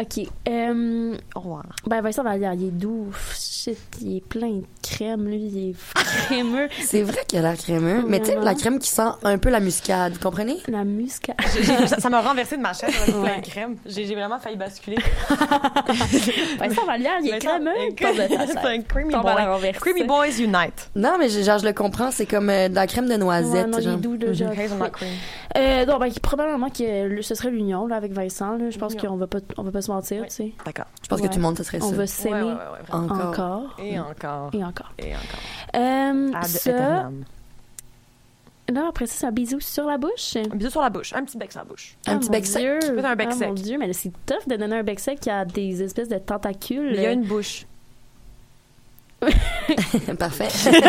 [0.00, 0.26] Ok.
[0.48, 1.64] Euh, au revoir.
[1.86, 3.08] ben, Vincent Vallière, il est doux.
[3.34, 5.36] Shit, il est plein de crème, lui.
[5.52, 5.74] Il est
[6.26, 6.68] crémeux.
[6.80, 8.44] C'est vrai qu'il a l'air crémeux, mais tu sais, Vraiment.
[8.50, 10.56] la crème qui sent un peu la muscade, vous comprenez?
[10.68, 11.36] La muscade.
[11.98, 13.40] Ça m'a renversé de ma chaise avec plein Ouais.
[13.40, 13.76] de crème.
[13.86, 14.96] J'ai vraiment failli basculer.
[16.58, 17.70] Vincent Vallière, il est crémeux.
[17.70, 19.72] euh, C'est un creamy boy.
[19.72, 20.90] Creamy boys unite.
[20.94, 23.18] Non, mais je- genre, je le comprends, c'est comme euh, de la crème de Ouais,
[23.18, 23.68] noisette.
[23.68, 23.94] non, il genre.
[23.94, 24.48] est doux, déjà.
[24.50, 25.10] Hazelnut cream.
[25.56, 28.70] Euh, non, ben, probablement que ce serait l'union, là, avec Vincent, là.
[28.70, 30.28] Je pense qu'on va pas, on va pas se mentir, Oui.
[30.28, 30.52] tu sais.
[30.64, 30.86] D'accord.
[31.02, 31.28] Je pense Ouais.
[31.28, 31.96] que tout le monde, ce serait On ça.
[31.96, 33.04] va s'aimer Ouais, ouais, ouais, ouais, vraiment.
[33.04, 33.26] Encore.
[33.28, 33.76] encore.
[33.78, 34.50] Et encore.
[34.54, 34.92] Et encore.
[34.98, 35.40] Et encore.
[35.76, 37.10] Euh, Ad ça,
[38.68, 40.36] là, après ça, c'est un bisou sur la bouche.
[40.36, 41.12] Un bisou sur la bouche.
[41.14, 41.96] Un petit bec sur la bouche.
[42.06, 42.62] Un Ah, petit mon bec sec.
[42.62, 42.78] Dieu.
[42.92, 43.48] Peut-être un bec Ah, sec.
[43.48, 46.18] mon Dieu, mais c'est tough de donner un bec sec qui a des espèces de
[46.18, 46.90] tentacules.
[46.92, 47.66] Mais il y a une bouche.
[50.18, 50.48] Parfait.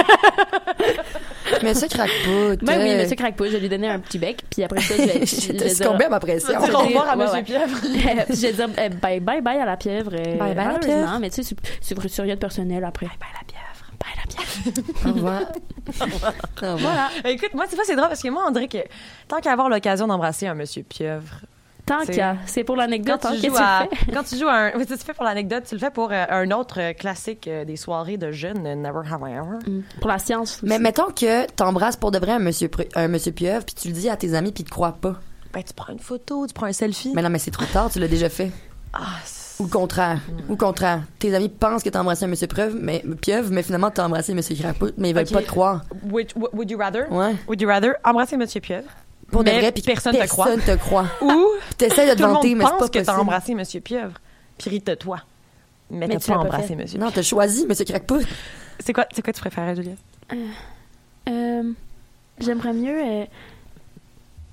[1.63, 2.55] Monsieur Crackpot.
[2.61, 5.01] Ben oui, monsieur Crackpot, je vais lui donner un petit bec, puis après ça, je
[5.03, 6.49] vais, je J'ai vais dire- succombé à ma pression.
[6.53, 7.43] Tu vas dire au revoir à Monsieur.
[7.43, 7.77] Pieuvre.
[7.83, 8.69] je vais dire
[9.01, 10.11] bye bye bye à la pieuvre.
[10.13, 11.19] euh, Bye bye la malheureusement, pieuvre.
[11.19, 13.05] mais tu sais, c'est- c'est sur rien de personnel après.
[13.05, 13.91] Bye la pieuvre.
[13.99, 14.25] Bye la
[14.73, 14.81] pieuvre.
[15.05, 15.41] Au revoir.
[16.01, 16.03] Au
[16.73, 16.77] revoir.
[16.77, 17.09] Voilà.
[17.25, 18.79] Écoute, moi, tu vois, c'est drôle parce que moi, on dirait que
[19.27, 21.41] tant qu'à avoir l'occasion d'embrasser un Monsieur Pieuvre,
[21.85, 23.63] Tant C'est- qu'il y a, c'est pour l'anecdote, quand hein, tu, qu'est-ce joues que tu
[23.63, 24.11] à, fais?
[24.13, 24.71] quand tu joues à un.
[24.77, 27.65] Oui, tu fais pour l'anecdote, tu le fais pour euh, un autre euh, classique euh,
[27.65, 29.69] des soirées de jeunes, euh, Never Have I Ever.
[29.69, 29.81] Mm.
[29.99, 30.61] Pour la science.
[30.63, 33.93] Mais mettons que t'embrasses pour de vrai un monsieur, un monsieur pieuvre, puis tu le
[33.93, 35.15] dis à tes amis, puis ils te croient pas.
[35.53, 37.11] Ben, tu prends une photo, tu prends un selfie.
[37.15, 38.49] Mais non, mais c'est trop tard, tu l'as déjà fait.
[38.93, 39.01] Ah,
[39.59, 40.19] Ou le contraire.
[40.47, 41.01] Ou le contraire.
[41.19, 44.33] Tes amis pensent que t'as embrassé un monsieur Preuve, mais, Pieuvre, mais finalement t'as embrassé
[44.33, 45.81] monsieur Crapout, mais ils veulent pas te croire.
[46.11, 47.11] Would, would you rather?
[47.11, 47.35] Ouais.
[47.47, 48.87] Would you rather embrasser Monsieur Pieuvre?
[49.33, 50.45] Pour de Mais vrai, puis personne te croit.
[50.45, 51.05] Personne te croit.
[51.21, 53.03] Ou Puis t'essaies de te tout le vanter, monde mais c'est pense pas que t'as
[53.05, 53.19] possible.
[53.21, 54.13] embrassé Monsieur Pieuvre,
[54.57, 55.19] puis rit de toi.
[55.89, 56.75] Mais, Mais t'as tu pas embrassé.
[56.75, 57.83] Monsieur Non, t'as choisi monsieur.
[57.85, 58.21] Pieuvre.
[58.79, 59.97] C'est quoi, c'est quoi tu préférais, Juliette?
[61.29, 61.63] Euh,
[62.39, 62.97] j'aimerais mieux.
[62.99, 63.25] euh,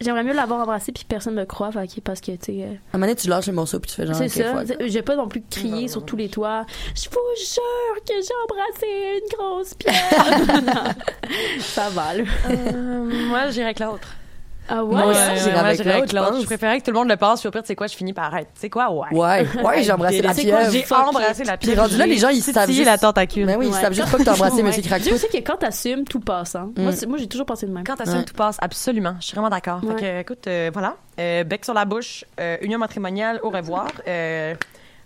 [0.03, 2.69] J'aimerais mieux l'avoir embrassé puis personne ne me croit, fait parce que, tu sais, euh,
[2.69, 4.17] À un moment donné, tu lâches le morceau puis tu fais genre.
[4.17, 4.63] c'est ça.
[4.87, 6.65] J'ai pas non plus crié sur tous les toits.
[6.95, 10.63] Je vous jure que j'ai embrassé une grosse pierre.
[10.63, 10.91] Non.
[11.61, 12.25] ça va, là.
[12.49, 14.09] Euh, moi, j'irais avec l'autre.
[14.69, 14.95] Ah ouais?
[14.95, 16.41] Moi aussi, Ouais, j'irais avec l'autre, je.
[16.43, 17.97] Je préférais que tout le monde le passe, puis au pire, tu sais quoi, je
[17.97, 18.53] finis par être.
[18.55, 19.09] Tu sais quoi, ouais.
[19.11, 20.71] Ouais, ouais, j'ai embrassé la pieuvre.
[20.71, 21.83] J'ai embrassé la Puis pieuvre.
[21.83, 23.47] rendu là, les gens, ils savent juste- la tentacule.
[23.47, 25.05] Mais oui, ils savent juste pas que t'as embrassé monsieur Tu Crapout.
[25.05, 26.71] sais aussi que quand t'assumes, tout passe, hein.
[26.77, 27.09] Moi, Mm.
[27.09, 27.83] moi, j'ai toujours pensé de même.
[27.85, 29.17] Quand t'assumes, tout passe, absolument.
[29.21, 29.81] Je suis vraiment d'accord.
[29.81, 30.97] Fait que, écoute, euh, voilà.
[31.19, 33.89] Euh, bec sur la bouche, euh, union matrimoniale, au revoir.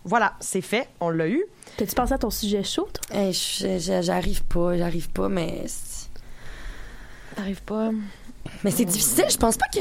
[0.06, 1.42] Voilà, c'est fait, on l'a eu.
[1.78, 3.30] T'as-tu pensé à ton sujet chaud, toi?
[3.32, 5.64] Je- j'arrive pas, j'arrive pas, mais.
[7.36, 7.88] T'arrives pas.
[8.62, 9.80] Mais c'est difficile, je pense pas que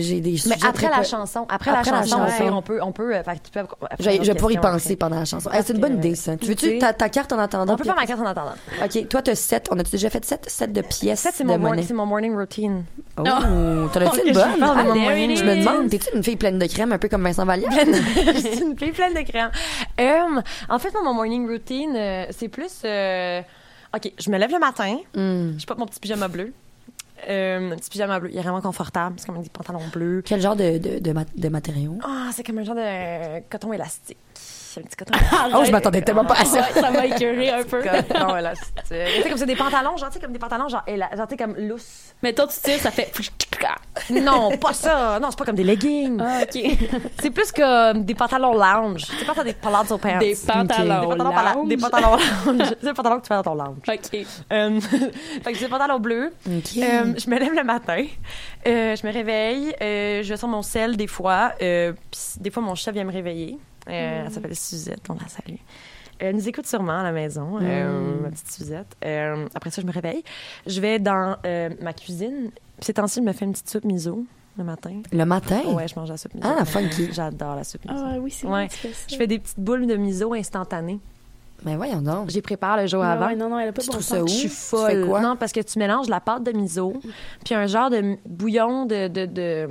[0.00, 2.20] j'ai des Mais après la chanson, après, Après la chanson,
[2.52, 3.66] on peut, on peut, euh, fait que tu peux.
[3.98, 4.96] Je, je pourrais y penser après.
[4.96, 5.50] pendant la chanson.
[5.50, 6.32] Hey, c'est une bonne idée, ça.
[6.36, 7.74] Tu tu veux-tu ta, ta carte en attendant?
[7.74, 8.54] On peut faire ma carte en attendant.
[8.84, 9.68] OK, toi, t'as 7.
[9.70, 10.44] On a-tu déjà fait 7?
[10.48, 11.82] 7 de pièces c'est de mon, mor- monnaie.
[11.82, 12.84] c'est mon morning routine.
[13.18, 14.62] Oh, t'en as-tu une je bonne?
[14.62, 15.36] Ah, is.
[15.36, 17.70] Je me demande, t'es-tu une fille pleine de crème, un peu comme Vincent Vallière?
[18.36, 19.50] C'est une fille pleine de crème.
[20.00, 22.82] Euh, en fait, mon morning routine, euh, c'est plus.
[22.84, 23.40] euh,
[23.94, 24.96] OK, je me lève le matin.
[25.14, 25.58] Hmm.
[25.58, 26.52] Je porte mon petit pyjama bleu.
[27.28, 28.30] Euh, un petit pyjama bleu.
[28.32, 29.16] Il est vraiment confortable.
[29.18, 30.22] C'est comme des pantalons bleus.
[30.24, 31.98] Quel genre de, de, de, mat- de matériaux?
[32.02, 34.18] Ah, c'est comme un genre de coton élastique.
[34.76, 35.12] Un petit coton
[35.54, 36.60] Oh, je m'attendais tellement pas à ça.
[36.60, 37.82] Ouais, ça m'a écœuré un peu.
[37.82, 38.74] coton élastique.
[38.88, 41.30] Tu sais, comme c'est des pantalons, genre, tu sais, comme des pantalons, genre, genre tu
[41.30, 41.86] sais, comme loose.
[42.22, 43.10] Mettons, tu tires, ça fait.
[44.10, 45.18] Non, pas ça.
[45.20, 46.18] Non, c'est pas comme des leggings.
[46.20, 46.76] Ah, ok.
[47.20, 49.04] C'est plus comme des pantalons lounge.
[49.18, 50.18] C'est pas ça, des palazzo pants.
[50.18, 51.68] Des pantalons Des pantalons, pala- lounge.
[51.68, 52.16] des pantalons
[52.46, 52.68] lounge.
[52.68, 53.78] c'est des pantalons que tu fais dans ton lounge.
[53.88, 54.26] Ok.
[54.52, 56.32] Euh, fait que j'ai des pantalons bleus.
[56.46, 56.76] OK.
[56.76, 58.04] Euh, je me lève le matin.
[58.66, 59.74] Euh, je me réveille.
[59.80, 61.52] Euh, je sors mon sel des fois.
[61.62, 61.92] Euh,
[62.40, 63.56] des fois, mon chat vient me réveiller.
[63.88, 65.02] Euh, Elle s'appelle Suzette.
[65.08, 65.58] On la salue.
[66.18, 68.96] Elle nous écoute sûrement à la maison, euh, ma petite Suzette.
[69.04, 70.22] Euh, après ça, je me réveille.
[70.66, 72.50] Je vais dans euh, ma cuisine.
[72.76, 74.24] Puis ces temps-ci, je me fais une petite soupe miso
[74.56, 75.02] le matin.
[75.12, 75.60] Le matin?
[75.72, 76.46] Ouais, je mange la soupe miso.
[76.48, 77.08] Ah, funky.
[77.12, 78.00] J'adore la soupe miso.
[78.06, 78.68] Ah, oui, c'est Ouais.
[78.70, 79.06] fais ça.
[79.10, 81.00] Je fais des petites boules de miso instantanées.
[81.64, 82.30] Mais voyons donc.
[82.30, 83.26] J'y prépare le jour Ouais, avant.
[83.26, 84.28] ouais, non, non, elle a pas Tu de bon trouves ça où?
[84.28, 85.06] Je suis Tu fais folle.
[85.08, 85.20] quoi?
[85.20, 86.92] Non, parce que tu mélanges la pâte de miso,
[87.44, 89.68] puis un genre de bouillon de, de, de-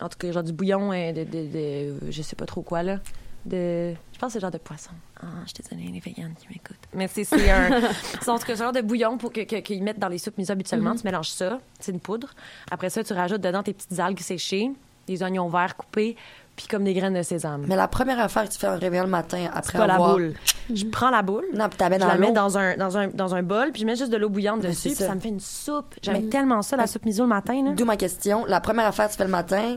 [0.00, 2.82] en tout cas, genre du bouillon euh, de, de, de- je sais pas trop quoi
[2.82, 3.00] là,
[3.46, 4.90] de, je pense que c'est genre de poisson.
[5.22, 6.76] Ah, je suis désolée les véganes qui m'écoutent.
[6.94, 7.80] Mais c'est c'est un,
[8.20, 10.18] c'est en tout cas ce genre de bouillon pour que que- qu'ils mettent dans les
[10.18, 10.92] soupes miso habituellement.
[10.92, 11.00] Mm-hmm.
[11.00, 12.34] Tu mélanges ça, c'est une poudre.
[12.70, 14.70] Après ça, tu rajoutes dedans tes petites algues séchées,
[15.06, 16.16] des oignons verts coupés,
[16.56, 17.64] puis comme des graines de sésame.
[17.68, 20.14] Mais la première affaire que tu fais en réveillant le matin après pas la avoir...
[20.14, 20.34] boule.
[20.74, 21.44] Je prends la boule.
[21.54, 23.82] Non, puis t'amènes Je dans la mets dans un, dans, un, dans un bol, puis
[23.82, 25.06] je mets juste de l'eau bouillante Mais dessus, puis ça.
[25.06, 25.94] ça me fait une soupe.
[26.02, 27.74] J'aime tellement ça, la soupe miso le matin.
[27.76, 28.44] D'où ma question.
[28.46, 29.76] La première affaire que tu fais le matin,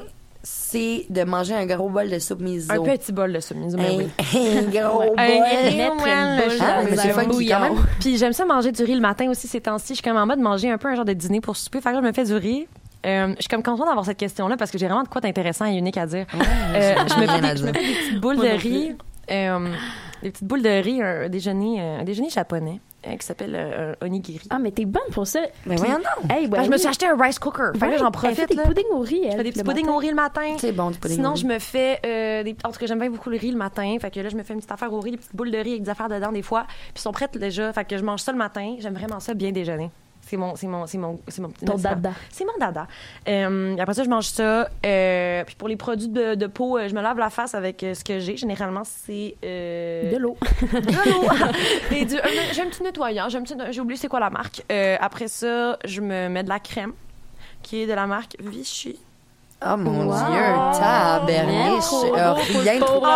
[0.52, 2.72] c'est de manger un gros bol de soupe miso.
[2.72, 4.08] Un petit bol de soupe miso, mais Un, oui.
[4.36, 5.14] un gros bol.
[5.18, 6.00] Un-
[6.62, 7.76] Ah, même.
[8.00, 9.90] Puis j'aime ça manger du riz le matin aussi ces temps-ci.
[9.90, 11.82] Je suis comme en mode manger un peu un genre de dîner pour souper.
[11.82, 12.68] Fait que là, je me fais du riz.
[13.06, 15.66] Euh, je suis comme contente d'avoir cette question-là parce que j'ai vraiment de quoi d'intéressant
[15.66, 16.26] et unique à dire.
[16.76, 18.96] Euh, je, me fais des, je me fais des petites boules de riz.
[19.32, 19.68] euh,
[20.22, 24.06] des petites boules de riz, un déjeuner, un déjeuner japonais euh, qui s'appelle euh, un
[24.08, 24.48] onigiri.
[24.50, 25.40] Ah, mais t'es bonne pour ça.
[25.66, 26.32] Mais voyons donc.
[26.32, 26.80] Hey, ouais, je me oui.
[26.80, 27.72] suis acheté un rice cooker.
[27.74, 28.58] Fait que là, Ouais, j'en Elle fait profite.
[28.58, 29.32] des puddings au riz, elle.
[29.32, 30.56] Je fais des petits puddings au riz le matin.
[30.58, 31.40] C'est bon, du pudding Sinon, au riz.
[31.42, 32.56] je me fais euh, des.
[32.64, 33.96] En tout cas, j'aime bien beaucoup le riz le matin.
[34.02, 35.58] Fait que là, je me fais une petite affaire au riz, des petites boules de
[35.58, 36.66] riz avec des affaires dedans des fois.
[36.68, 37.72] Puis ils sont prêtes déjà.
[37.74, 38.76] Fait que je mange ça le matin.
[38.80, 39.90] J'aime vraiment ça bien déjeuner.
[40.30, 41.50] C'est mon, c'est mon, c'est mon, c'est mon.
[41.50, 42.12] Ton dada.
[42.30, 42.86] C'est mon dada.
[43.28, 44.70] Euh, après ça, je mange ça.
[44.86, 47.80] Euh, puis pour les produits de, de peau, euh, je me lave la face avec
[47.82, 48.38] ce que j'ai.
[48.38, 49.36] Généralement, c'est.
[49.42, 50.38] De l'eau.
[50.62, 51.28] de l'eau.
[51.96, 53.28] Et du- un- J'ai un petit nettoyant.
[53.30, 54.62] J'ai un petit- j'ai oublié c'est quoi la marque.
[55.00, 56.94] Après ça, je me mets de la crème
[57.64, 59.00] qui est de la marque Vichy.
[59.62, 60.16] Oh mon Wow.
[60.16, 61.84] Dieu, taberniche.
[62.18, 63.08] Euh, rien de trop beau.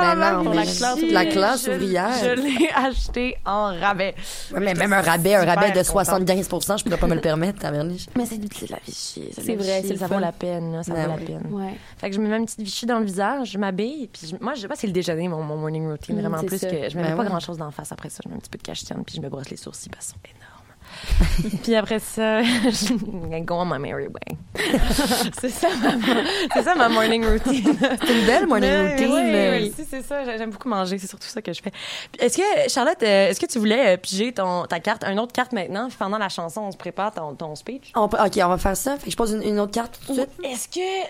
[0.00, 2.10] Mais non, pour mais la classe la classe Je- ouvrière.
[2.24, 4.16] Je l'ai acheté en rabais.
[4.52, 6.06] Ouais, mais même un rabais, un rabais de contente.
[6.06, 8.06] 75% je pourrais pas me le permettre, taberniche.
[8.16, 9.28] Mais c'est c'est de la Vichy.
[9.32, 10.72] C'est vrai, c'est le Ça vaut la peine.
[10.72, 11.20] là, ça Ben vaut oui.
[11.20, 11.52] la peine.
[11.52, 11.74] Ouais.
[11.98, 14.08] Fait que je me mets une petite Vichy dans le visage, je m'habille.
[14.08, 16.16] Puis je- moi, je sais pas, c'est le déjeuner, mon, mon morning routine.
[16.16, 16.68] Mm, vraiment plus ça.
[16.68, 16.90] que.
[16.90, 17.28] Je me Ben mets pas ouais.
[17.28, 18.22] grand chose d'en face après ça.
[18.24, 20.14] Je mets un petit peu de cachetane, puis je me brosse les sourcils parce qu'ils
[20.14, 20.55] sont énormes.
[21.62, 24.36] puis après ça, je go on my merry way.
[25.40, 27.76] c'est ça, ma, ça ma morning routine.
[28.04, 29.12] C'est une belle morning Mais routine.
[29.14, 30.24] oui, euh, oui, c'est ça.
[30.24, 30.98] J'ai- J'aime beaucoup manger.
[30.98, 31.72] C'est surtout ça que je fais.
[32.18, 35.32] Est-ce que, Charlotte, euh, est-ce que tu voulais euh, piger ton, ta carte, une autre
[35.32, 35.88] carte maintenant?
[35.88, 37.92] Puis pendant la chanson, on se prépare ton, ton speech.
[37.94, 38.96] on ok, on va faire ça.
[38.96, 40.30] Fait que je pose une, une autre carte tout de suite.
[40.42, 41.08] Est-ce que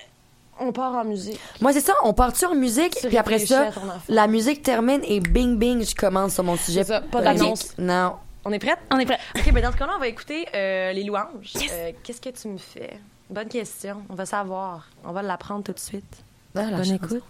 [0.58, 1.38] On part en musique?
[1.60, 3.68] Moi, c'est ça, on part-tu en musique, Tu puis après ça,
[4.08, 6.82] la musique termine et bing bing, je commence sur mon sujet.
[6.84, 7.74] Ça, pas d'annonce.
[7.78, 8.14] Non.
[8.48, 8.78] On est prête?
[8.92, 9.18] On est prêt.
[9.36, 11.52] OK, ben dans ce cas-là, on va écouter euh, les louanges.
[11.72, 13.00] Euh, Qu'est-ce que tu me fais?
[13.28, 14.04] Bonne question.
[14.08, 14.86] On va savoir.
[15.04, 16.22] On va l'apprendre tout de suite.
[16.54, 16.92] Ah, la Bonne chance.
[16.94, 17.24] écoute.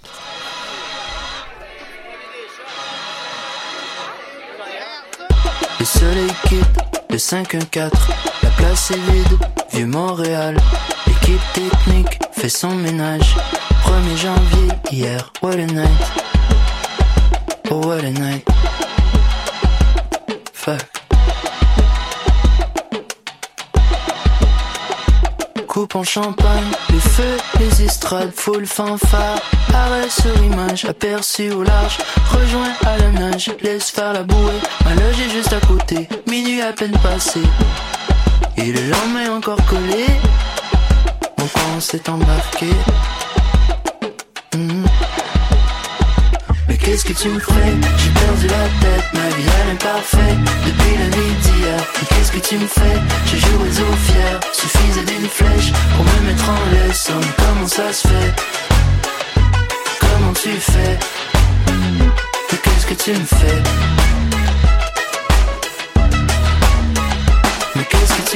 [5.79, 6.67] Le soleil quitte
[7.11, 7.91] le 5-1-4,
[8.43, 9.39] la place est vide,
[9.73, 10.57] vieux Montréal.
[11.07, 13.35] L'équipe technique fait son ménage.
[13.85, 15.89] 1er janvier, hier, what a night.
[17.71, 18.45] Oh, what a night.
[20.53, 20.96] Fuck.
[25.77, 29.39] Coupe en champagne, les feux, les estrades, full fanfare.
[29.75, 31.99] Arrêt sur image, aperçu au large.
[32.33, 34.59] Rejoins à la nage, laisse faire la bouée.
[34.87, 37.43] Ma loge est juste à côté, minuit à peine passé.
[38.57, 40.07] Et le lendemain encore collé.
[41.39, 42.71] Mon camp s'est embarqué.
[44.55, 44.87] Mhm.
[46.87, 47.75] Qu'est-ce que tu me fais?
[47.99, 50.39] J'ai perdu la tête, ma vie elle est parfaite.
[50.65, 53.01] Depuis la nuit d'hier qu'est-ce que tu me fais?
[53.27, 58.07] J'ai joué aux fier Suffisait d'une flèche pour me mettre en laisse comment ça se
[58.07, 58.35] fait?
[59.99, 60.97] Comment tu fais?
[62.63, 63.63] Qu'est-ce que tu me fais?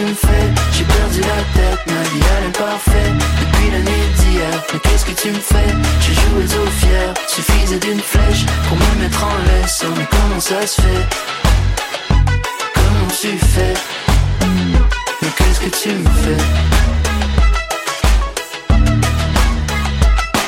[0.01, 3.14] Tu me fais J'ai perdu la tête, ma vie elle est parfaite.
[3.40, 5.70] Depuis la nuit d'hier Mais qu'est-ce que tu me fais
[6.01, 9.84] J'ai joué aux fier Suffisait d'une flèche pour me mettre en laisse.
[9.84, 11.07] Oh mais comment ça se fait
[12.74, 13.74] Comment tu fais
[15.22, 16.42] Mais qu'est-ce que tu me fais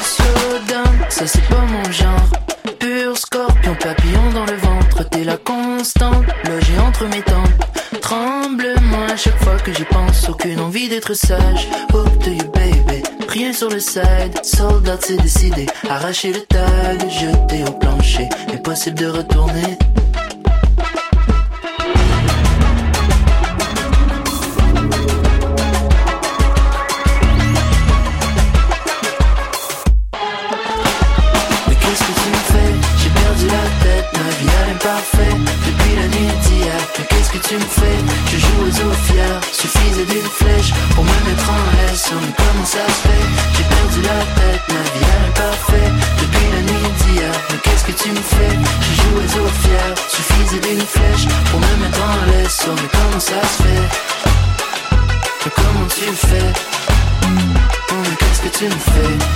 [0.02, 2.28] Slow down, ça c'est pas mon genre.
[2.78, 7.41] Pur scorpion, papillon dans le ventre T'es la constante, logée entre mes Tremble-moi
[9.64, 10.28] que j'y pense.
[10.28, 11.68] Aucune envie d'être sage.
[11.92, 13.02] Hope to you baby.
[13.28, 15.66] Rien sur le side, soldat c'est décidé.
[15.88, 18.28] Arracher le tag, jeter au plancher.
[18.52, 19.78] Impossible de retourner
[53.32, 53.88] ça se fait.
[55.44, 56.52] Mais comment tu fais?
[57.90, 59.31] Mais qu'est-ce que tu me fais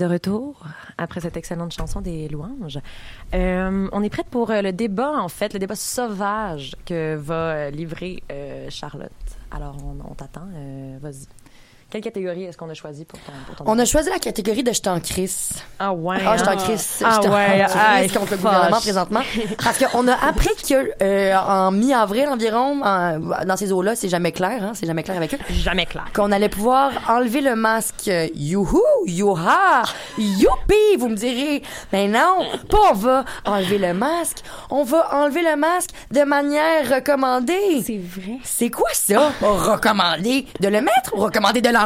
[0.00, 0.64] de retour
[0.98, 2.78] après cette excellente chanson des louanges.
[3.34, 7.34] Euh, on est prête pour euh, le débat, en fait, le débat sauvage que va
[7.34, 8.22] euh, livrer
[8.70, 9.10] Charlotte.
[9.50, 10.48] Alors, on, t'attend.
[11.00, 11.26] Vas-y.
[11.90, 14.62] Quelle catégorie est-ce qu'on a choisi pour ton, pour ton On a choisi la catégorie
[14.62, 15.54] de je t'en crisse.
[15.78, 16.18] Ah ouais.
[16.24, 16.46] Ah, je hein?
[16.46, 17.02] t'en crisse.
[17.04, 19.20] Ah je t'en ouais, ah, contre le gouvernement présentement.
[19.62, 24.30] Parce qu'on a appris que euh, en mi-avril environ, en- dans ces eaux-là, c'est jamais
[24.30, 26.04] clair, hein, c'est jamais clair avec eux, Jamais clair.
[26.14, 28.08] qu'on allait pouvoir enlever le masque.
[28.36, 29.82] Youhou, youha,
[30.16, 31.62] youpi, vous me direz.
[31.92, 34.38] Mais non, pas on va enlever le masque,
[34.70, 37.82] on va enlever le masque de manière recommandée.
[37.84, 38.38] C'est vrai.
[38.44, 39.32] C'est quoi ça?
[39.42, 41.79] Recommander de le mettre ou recommander de l'enlever?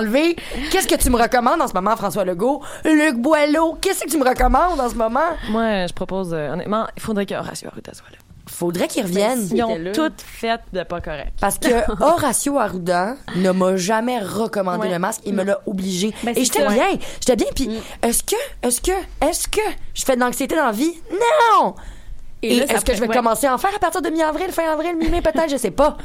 [0.70, 2.62] Qu'est-ce que tu me recommandes en ce moment, François Legault?
[2.84, 5.20] Luc Boileau, qu'est-ce que tu me recommandes en ce moment?
[5.50, 8.18] Moi, je propose, euh, honnêtement, il faudrait que Horacio Arruda soit là.
[8.46, 9.48] Faudrait qu'il revienne.
[9.52, 11.32] Ils ont toutes fait de pas correct.
[11.40, 11.68] Parce que
[12.02, 14.92] Horacio Arruda ne m'a jamais recommandé Ouais.
[14.92, 16.12] le masque, il me l'a obligé.
[16.22, 16.68] Ben, Et c'est j'étais ça.
[16.68, 16.88] bien,
[17.20, 17.46] j'étais bien.
[17.54, 17.70] Puis
[18.02, 18.92] est-ce que, est-ce que,
[19.22, 19.60] est-ce que
[19.94, 20.92] je fais de l'anxiété dans la vie?
[21.10, 21.74] Non!
[22.42, 23.14] Et, là, ça est-ce que je vais ouais.
[23.16, 25.22] commencer à en faire à partir de mi-avril, fin avril, mi-mai?
[25.22, 25.96] Peut-être, je sais pas.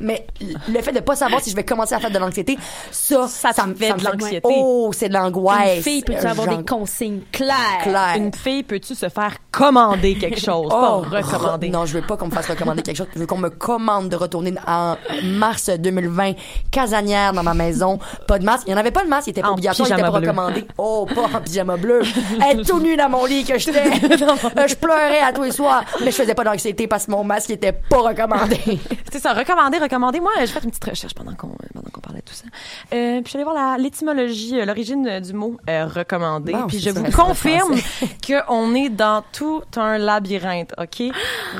[0.00, 0.26] Mais
[0.68, 2.58] le fait de pas savoir si je vais commencer à faire de l'anxiété,
[2.90, 4.40] ça, Ça me te fait me de l'anxiété.
[4.44, 5.76] Oh, c'est de l'angoisse.
[5.76, 8.14] Une fille peut Euh, avoir des consignes claires?
[8.16, 10.66] Une fille, peux-tu se faire commander quelque chose?
[10.66, 11.68] Oh, pas recommander.
[11.68, 13.06] re- Non, je veux pas qu'on me fasse recommander quelque chose.
[13.14, 16.32] Je veux qu'on me commande de retourner en mars 2020
[16.70, 17.98] casanière dans ma maison.
[18.26, 18.64] Pas de masque.
[18.66, 19.26] Il y en avait pas de masque.
[19.28, 19.88] Il était pas En obligatoire.
[19.88, 20.20] Il était pas bleu.
[20.28, 20.66] recommandé.
[20.78, 22.02] Oh, pas en pyjama bleu.
[22.50, 23.80] Être tout nu dans mon lit que j'étais.
[23.80, 25.84] Euh, je pleurais à tous les soirs.
[26.00, 28.58] Mais je faisais pas d'anxiété parce que mon masque était pas recommandé.
[29.12, 30.20] C'est ça, recommander, recommander.
[30.20, 32.44] Moi, j'ai fait une petite recherche pendant qu'on pendant qu'on parlait de tout ça.
[32.92, 36.52] Euh, puis je suis allée voir l'étymologie, euh, l'origine euh, du mot euh, recommandé.
[36.52, 37.74] Bon, puis je vous confirme
[38.26, 41.02] qu'on est dans tout un labyrinthe, OK?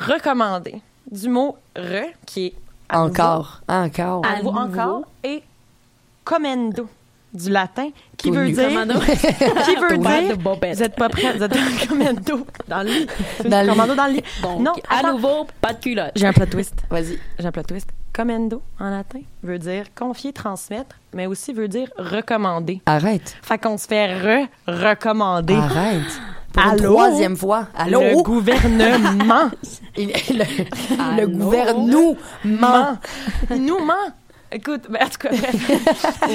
[0.06, 0.80] Recommandé.
[1.10, 2.54] Du mot re, qui est
[2.88, 4.26] à nouveau- Encore, encore.
[4.26, 4.80] à nouveau, nouveau.
[4.80, 5.42] encore, et
[6.24, 6.88] commendo,
[7.32, 8.68] du latin, qui veut dire...
[8.68, 8.94] Commando.
[9.00, 10.36] Qui veut dire...
[10.74, 13.06] Vous êtes pas prêts, vous êtes dans commando dans le lit.
[13.44, 14.22] Dans commando dans le lit.
[14.58, 16.12] Non, à nouveau, pas de culotte.
[16.16, 16.74] J'ai un plot twist.
[16.90, 17.18] Vas-y.
[17.38, 17.88] J'ai un plot twist.
[18.12, 22.82] Commendo, en latin, veut dire confier, transmettre, mais aussi veut dire recommander.
[22.84, 23.36] Arrête.
[23.40, 25.54] Fait qu'on se fait re-recommander.
[25.54, 26.02] Arrête.
[26.52, 26.94] Pour une Allô?
[26.94, 27.68] troisième fois.
[27.78, 28.00] Allô?
[28.00, 29.50] Le gouvernement.
[29.96, 32.16] Le, le gouvernement.
[32.44, 33.94] Il nous ment.
[34.52, 35.30] Écoute, ben, en tout cas.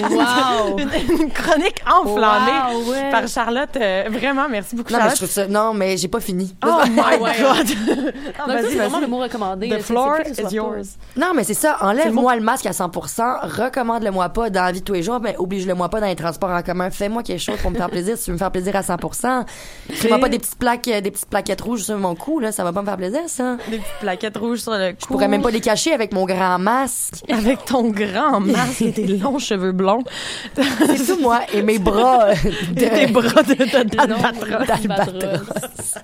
[0.09, 0.77] Wow!
[0.77, 0.89] une,
[1.21, 3.11] une chronique enflammée Wow, ouais.
[3.11, 3.75] par Charlotte.
[3.75, 5.47] Euh, vraiment, merci beaucoup, Non, mais je trouve ça.
[5.47, 6.55] Non, mais j'ai pas fini.
[6.65, 7.17] Oh my.
[7.17, 7.67] God!
[7.67, 9.69] Donc, ça, vas-y, c'est vraiment le mot recommandé.
[9.69, 10.69] The floor is yours.
[11.15, 11.75] pas- Non, mais c'est ça.
[11.79, 15.03] C'est le Enlève-moi le masque à 100% Recommande-le-moi pas dans la vie de tous les
[15.03, 16.89] jours, mais oblige-le-moi pas dans les transports en commun.
[16.91, 18.17] Fais-moi quelque chose pour me faire plaisir.
[18.17, 18.97] Si tu veux me faire plaisir à 100
[19.89, 22.51] Fais-moi pas des petites plaques, euh, des petites plaquettes rouges sur mon cou, là.
[22.51, 23.57] Ça va pas me faire plaisir, ça.
[23.69, 24.97] Des petites plaquettes rouges sur le cou.
[25.01, 27.15] Je pourrais même pas les cacher avec mon grand masque.
[27.29, 28.04] Avec ton grand
[28.39, 30.03] masque et tes longs cheveux blonds.
[30.55, 31.41] C'est tout, moi.
[31.53, 32.33] Et mes bras euh,
[32.73, 32.79] de...
[32.85, 33.83] Tes bras de, de,
[34.67, 35.95] d'albatros.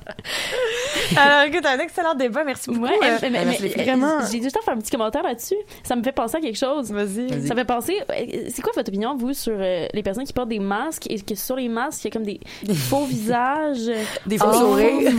[1.15, 2.43] Alors, écoute, un excellent débat.
[2.43, 2.83] Merci beaucoup.
[2.83, 4.19] Ouais, Euh, mais, vraiment.
[4.31, 5.55] J'ai juste à faire un petit commentaire là-dessus.
[5.83, 6.91] Ça me fait penser à quelque chose.
[6.91, 7.29] Vas-y.
[7.47, 7.95] Ça me fait penser.
[8.09, 11.19] euh, C'est quoi votre opinion, vous, sur euh, les personnes qui portent des masques et
[11.19, 12.39] que sur les masques, il y a comme des
[12.73, 13.91] faux visages,
[14.25, 15.11] Des faux Oh sourires.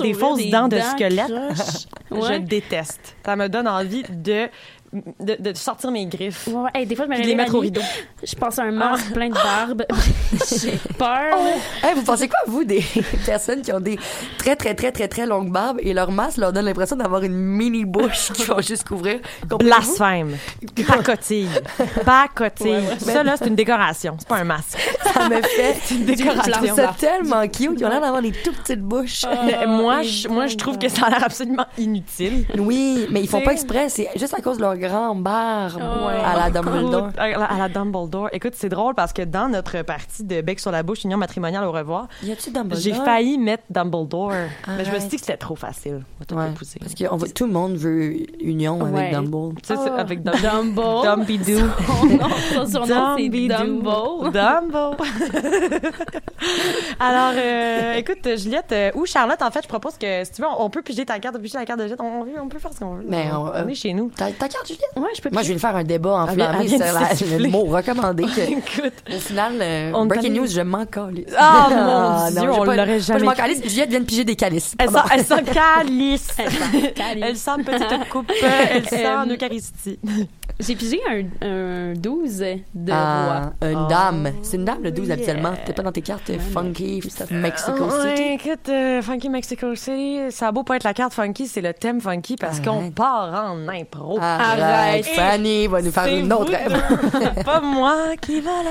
[0.00, 1.32] Des fausses dents de squelette.
[2.10, 3.16] Je déteste.
[3.24, 4.48] Ça me donne envie de,
[4.92, 6.48] de, de sortir mes griffes.
[6.48, 6.70] Ouais, ouais.
[6.74, 7.80] Hey, des fois, je me les mettre au rideau.
[8.22, 9.84] Je pense à un masque plein de barbe.
[10.60, 11.38] J'ai peur.
[11.82, 12.84] Hey, vous pensez quoi, vous, des
[13.26, 13.98] personnes qui ont des
[14.38, 17.34] très, très, très, très, très longues barbes et leur masque leur donne l'impression d'avoir une
[17.36, 19.20] mini bouche qui va juste couvrir?
[19.58, 20.36] Blasphème.
[20.86, 21.48] Pacotille.
[22.04, 22.66] Pacotille.
[22.70, 22.98] Ouais, ouais.
[22.98, 24.16] Ça, là, c'est une décoration.
[24.18, 24.78] C'est pas un masque.
[25.14, 26.76] Ça me fait une Je trouve décoration.
[26.76, 27.72] ça tellement cute.
[27.78, 29.24] Ils ont l'air d'avoir des tout petites bouches.
[29.46, 32.46] Mais moi, les je, moi, je trouve que ça a l'air absolument inutile.
[32.58, 33.88] Oui, mais ils font C'est- pas exprès.
[33.88, 37.08] C'est juste à cause de leur grand barbe à la Dumbledore.
[37.08, 38.28] Écoute, À la, à la Dumbledore.
[38.32, 41.64] Écoute, c'est drôle parce que dans notre partie de Bec sur la bouche, union matrimoniale
[41.64, 42.80] au revoir, Y a-tu Dumbledore?
[42.82, 44.32] j'ai failli mettre Dumbledore.
[44.68, 46.02] Mais je me suis dit que c'était trop facile.
[46.16, 46.78] On va tout Ouais, épouser.
[46.80, 48.98] parce que on va- tout le monde veut union Ouais.
[49.00, 49.52] avec Dumbledore.
[49.62, 51.02] Tu sais, c'est avec Dum- Dumbo.
[51.02, 51.58] Dumbidoo.
[51.86, 53.56] Son nom, son surnom, c'est Dumbidoo.
[53.64, 54.30] Dumbo.
[54.30, 54.96] Dumbo.
[56.98, 60.48] Alors, euh, écoute, Juliette euh, ou Charlotte, en fait, je propose que si tu veux,
[60.48, 62.00] on, on peut piger ta carte, piger la carte de Juliette.
[62.00, 63.04] On, on peut faire ce qu'on veut.
[63.08, 64.10] Mais on- on est chez nous.
[64.10, 64.90] Ta, ta carte, Juliette?
[64.96, 66.14] Ouais, je peux Moi, je viens de faire un débat
[66.66, 66.84] vient de
[67.16, 68.24] sur la- le mot recommandé.
[68.24, 68.92] Que, Écoute.
[69.14, 71.26] au final, euh, On breaking news, je m'en calisse.
[71.36, 71.68] Ah,
[72.30, 74.36] mon Dieu, j'ai on l'aurait pas jamais Je m'en calisse, Juliette vient de piger des
[74.36, 74.74] calices.
[74.78, 75.08] Elle sent, Pardon.
[75.14, 76.28] elle sent calice.
[76.38, 78.32] Elle petite coupe.
[78.42, 79.98] Elle sent Euh, en Eucharistie.
[80.66, 82.38] J'ai pigé un, un 12
[82.74, 83.68] de Ah, roi.
[83.70, 84.30] une Oh, dame.
[84.42, 85.14] C'est une dame, le 12, yeah.
[85.14, 85.52] habituellement.
[85.64, 88.22] T'es pas dans tes cartes funky, Mexico Ouais, City.
[88.48, 91.72] écoute, euh, Funky Mexico City, ça a beau pas être la carte funky, c'est le
[91.74, 94.18] thème funky parce qu'on part en impro.
[94.20, 95.04] Arrête, Arrête.
[95.06, 96.50] Fanny va nous faire C'est une autre.
[96.52, 98.70] deux, pas moi qui va le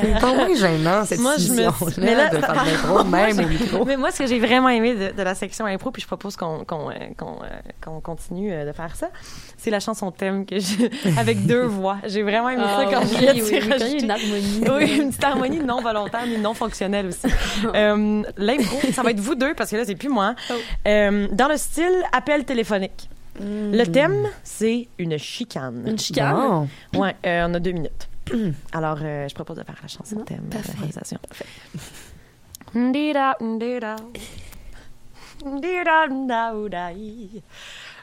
[0.00, 0.20] C'est faire.
[0.20, 3.48] pas moins gênant, cette Moi, je me mais là- de faire de l'impro, même au
[3.48, 3.84] micro.
[3.84, 6.36] Mais moi, ce que j'ai vraiment aimé de, de la section impro, puis je propose
[6.36, 7.46] qu'on qu'on euh, qu'on, euh,
[7.84, 9.08] qu'on continue de faire ça,
[9.56, 11.98] c'est la chanson thème que j'ai avec deux voix.
[12.06, 14.64] J'ai vraiment aimé ça quand Ah oui, Juliette oui, oui, quand une harmonie.
[14.72, 17.26] Oui, une petite harmonie non volontaire, mais non fonctionnelle aussi.
[17.74, 20.34] Euh, L'impro, ça va être vous deux, parce que là, c'est plus moi.
[20.50, 20.54] Oh.
[20.86, 23.08] Euh, dans le style appel téléphonique.
[23.40, 25.84] Le thème, c'est une chicane.
[25.86, 26.68] Une chicane?
[26.92, 27.00] Bon.
[27.00, 28.08] Ouais, euh, on a deux minutes.
[28.72, 30.48] Alors, euh, je propose de faire la chanson thème.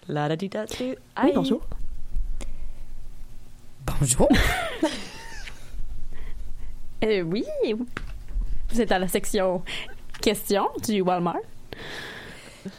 [0.08, 0.96] La, da, di, da, di.
[1.24, 1.62] Oui, bonjour.
[4.00, 4.30] Bonjour.
[7.02, 7.46] Euh, oui.
[8.70, 9.64] Vous êtes à la section
[10.22, 11.38] questions du Walmart.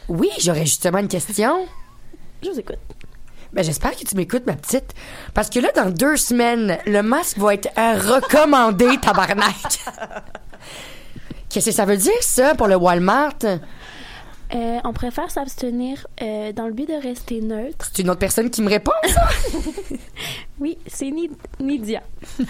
[0.07, 1.65] Oui, j'aurais justement une question.
[2.43, 2.77] Je vous écoute.
[3.51, 4.93] Ben, j'espère que tu m'écoutes, ma petite.
[5.33, 9.55] Parce que là, dans deux semaines, le masque va être un recommandé, tabarnak.
[11.49, 13.39] Qu'est-ce que ça veut dire, ça, pour le Walmart?
[14.53, 17.89] Euh, on préfère s'abstenir euh, dans le but de rester neutre.
[17.93, 19.27] C'est une autre personne qui me répond, ça?
[20.59, 22.03] Oui, c'est Ni- Nidia.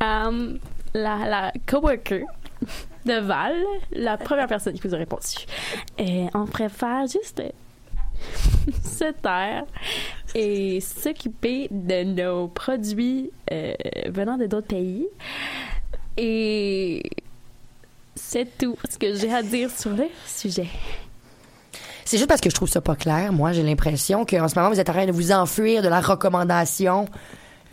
[0.00, 0.60] Um,
[0.94, 2.22] la, la coworker
[3.04, 3.56] de Val,
[3.90, 5.26] la première personne qui vous a répondu.
[5.98, 7.42] Euh, on préfère juste
[8.84, 9.64] se taire
[10.36, 13.32] et s'occuper de nos produits
[14.06, 15.08] venant de d'autres pays.
[16.16, 17.02] Et
[18.14, 20.68] c'est tout ce que j'ai à dire sur le sujet.
[22.08, 23.34] C'est juste parce que je trouve ça pas clair.
[23.34, 26.00] Moi, j'ai l'impression qu'en ce moment, vous êtes en train de vous enfuir de la
[26.00, 27.04] recommandation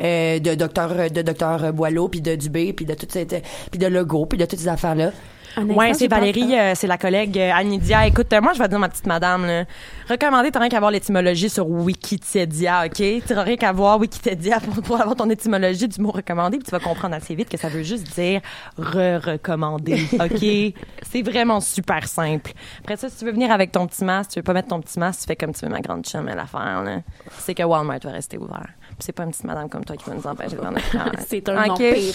[0.02, 3.88] euh, de docteur de docteur Boileau puis de Dubé puis de toute cette puis de
[3.88, 5.12] Legault puis de toutes ces affaires là.
[5.58, 8.08] Ouais, c'est Valérie, euh, c'est la collègue euh, Anidia.
[8.08, 9.66] Écoute, euh, moi, je vais te dire, ma petite madame, là,
[10.10, 13.04] recommander, t'as rien qu'à voir l'étymologie sur Wikipédia, OK?
[13.26, 16.72] T'as rien qu'à voir Wikipédia pour, pour avoir ton étymologie du mot recommandé, puis tu
[16.72, 18.42] vas comprendre assez vite que ça veut juste dire
[18.78, 20.74] re-recommander, OK?
[21.10, 22.52] c'est vraiment super simple.
[22.82, 24.82] Après ça, si tu veux venir avec ton petit masque, tu veux pas mettre ton
[24.82, 27.02] petit masque, tu fais comme tu veux, ma grande chum, à l'affaire, là.
[27.40, 28.70] C'est que Walmart va rester ouvert.
[29.00, 31.06] C'est pas une petite madame comme toi qui va nous empêcher de vendre notre client.
[31.28, 31.80] C'est un nom OK?
[31.80, 32.14] pire.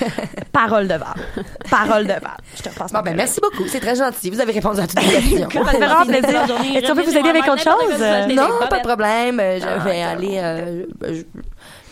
[0.52, 1.14] Parole de Val.
[1.70, 2.36] Parole de Val.
[2.56, 4.30] Je te repasse Bon ben merci beaucoup, c'est très gentil.
[4.30, 5.48] Vous avez répondu à toutes les questions.
[5.50, 6.40] Ça me fait vraiment plaisir.
[6.76, 8.34] Est-ce qu'on peut vous aider avec autre chose?
[8.34, 9.36] non, pas de problème.
[9.40, 10.84] Je vais aller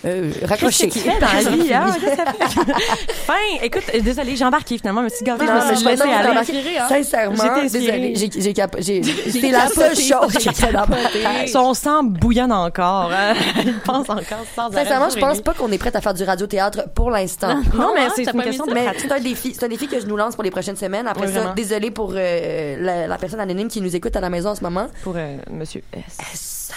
[0.04, 0.88] euh, je- raccrocher.
[0.88, 1.86] Qu'est-ce que tu fais dans la vie, hein?
[3.26, 3.34] Fin!
[3.62, 5.80] Écoute, euh, désolée, j'ai embarqué finalement, mais si gardé, je Non, me mais suis je
[5.80, 6.22] suis laissée aller.
[6.24, 10.96] d'avoir- Sincèrement, désolée, j'ai- j'ai cap- j'ai- c'est la seule chose que j'ai dans ma
[10.96, 11.48] tête.
[11.48, 13.10] Son sang bouillonne encore.
[13.12, 13.34] Hein?
[13.64, 14.24] Il pense encore
[14.54, 14.84] sans arrêt.
[14.84, 17.54] Sincèrement, je pense pas qu'on est prête à faire du radiothéâtre pour l'instant.
[17.74, 19.02] Non, mais Ah, c'est une question de mis Mais pratique.
[19.06, 21.06] c'est un défi, c'est un défi que je nous lance pour les prochaines semaines.
[21.06, 21.54] Après ça, vraiment.
[21.54, 24.62] désolé pour euh, la, la personne anonyme qui nous écoute à la maison en ce
[24.62, 24.88] moment.
[25.02, 26.70] Pour euh, Monsieur S.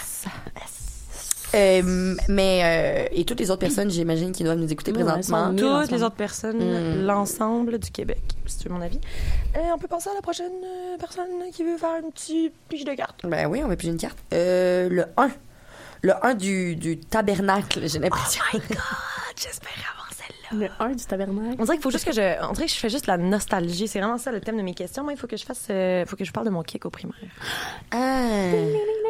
[1.56, 5.54] Euh, mais euh, et toutes les autres personnes, j'imagine, qui doivent nous écouter Ouais, présentement.
[5.56, 7.06] Toutes les autres personnes, Mm.
[7.06, 9.00] l'ensemble du Québec, si tu veux mon avis.
[9.56, 12.86] Et on peut passer à la prochaine euh, personne qui veut faire une petite pige
[12.86, 13.22] de carte.
[13.26, 14.18] Ben oui, on va piger une carte.
[14.34, 15.30] Euh, le 1.
[16.02, 18.42] Le 1 du, du tabernacle, j'ai l'impression.
[18.54, 18.78] Oh my God,
[19.38, 20.03] j'espère avoir
[20.52, 21.56] Le 1 du tabernacle.
[21.60, 23.88] On dirait qu'il faut juste que je, on dirait que je fais juste la nostalgie.
[23.88, 25.04] C'est vraiment ça le thème de mes questions.
[25.04, 26.90] Moi, il faut que je fasse, euh, faut que je parle de mon kick au
[26.90, 27.16] primaire.
[27.92, 28.52] Ah.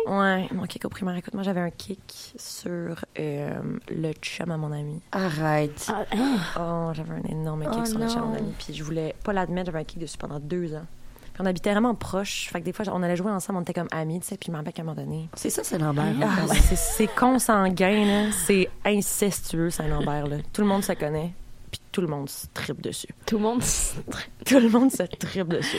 [0.06, 1.16] Ouais, mon kick au primaire.
[1.16, 3.54] Écoute, moi, j'avais un kick sur euh,
[3.90, 5.02] le chum à mon ami.
[5.14, 5.88] Arrête.
[5.88, 6.38] Ah, hein?
[6.60, 8.54] Oh, j'avais un énorme kick Oh sur le chum à mon ami.
[8.60, 10.86] Puis je voulais pas l'admettre, j'avais un kick dessus pendant deux ans.
[11.34, 12.50] Puis on habitait vraiment proche.
[12.52, 14.38] Fait que des fois, on allait jouer ensemble, on était comme amis, tu sais.
[14.38, 15.30] Puis je me rappelle qu'à un moment donné.
[15.36, 16.14] C'est ça, c'est Lambert.
[16.22, 18.32] Ah, c'est- c'est consanguin, là.
[18.46, 20.38] C'est incestueux, Saint-Lambert, là.
[20.54, 21.34] Tout le monde se connaît.
[21.72, 23.08] Puis tout le monde se tripe dessus.
[23.26, 23.62] Tout le monde.
[24.46, 25.78] Tout le monde se tripe dessus.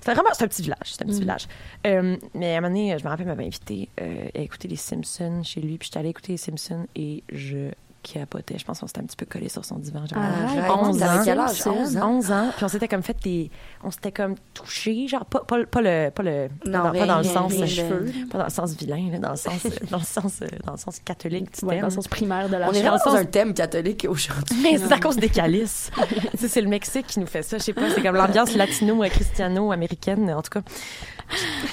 [0.00, 1.46] C'était vraiment, c'est un petit village, c'est un petit village.
[1.86, 4.68] Euh, mais à un moment donné, je me rappelle, il m'avait invité euh, à écouter
[4.68, 7.70] les Simpsons chez lui, puis j'étais allée écouter les Simpsons et je
[8.12, 8.58] capotais.
[8.58, 10.04] Je pense qu'on s'était un petit peu collé sur son divan.
[10.06, 10.70] J'avais Arrête.
[10.70, 11.22] 11 T'avais ans.
[11.24, 11.66] quel âge?
[11.66, 12.10] 11 ans?
[12.18, 12.50] 11 ans.
[12.54, 13.50] Puis on s'était comme fait des.
[13.82, 16.10] On s'était comme touchés, genre, pas, pas, pas le.
[16.10, 18.74] Pas, le Non, pas, dans, pas dans le sens rien cheveux, pas dans le sens
[18.74, 21.74] vilain, là, dans le sens, dans le sens, euh, dans le sens catholique du Ouais,
[21.74, 21.80] terme.
[21.82, 24.56] dans le sens primaire de la On est dans le un thème catholique aujourd'hui.
[24.62, 25.90] Mais c'est à cause des calices.
[26.34, 27.58] Tu sais, c'est le Mexique qui nous fait ça.
[27.58, 30.62] Je sais pas, c'est comme l'ambiance latino-cristiano-américaine, en tout cas.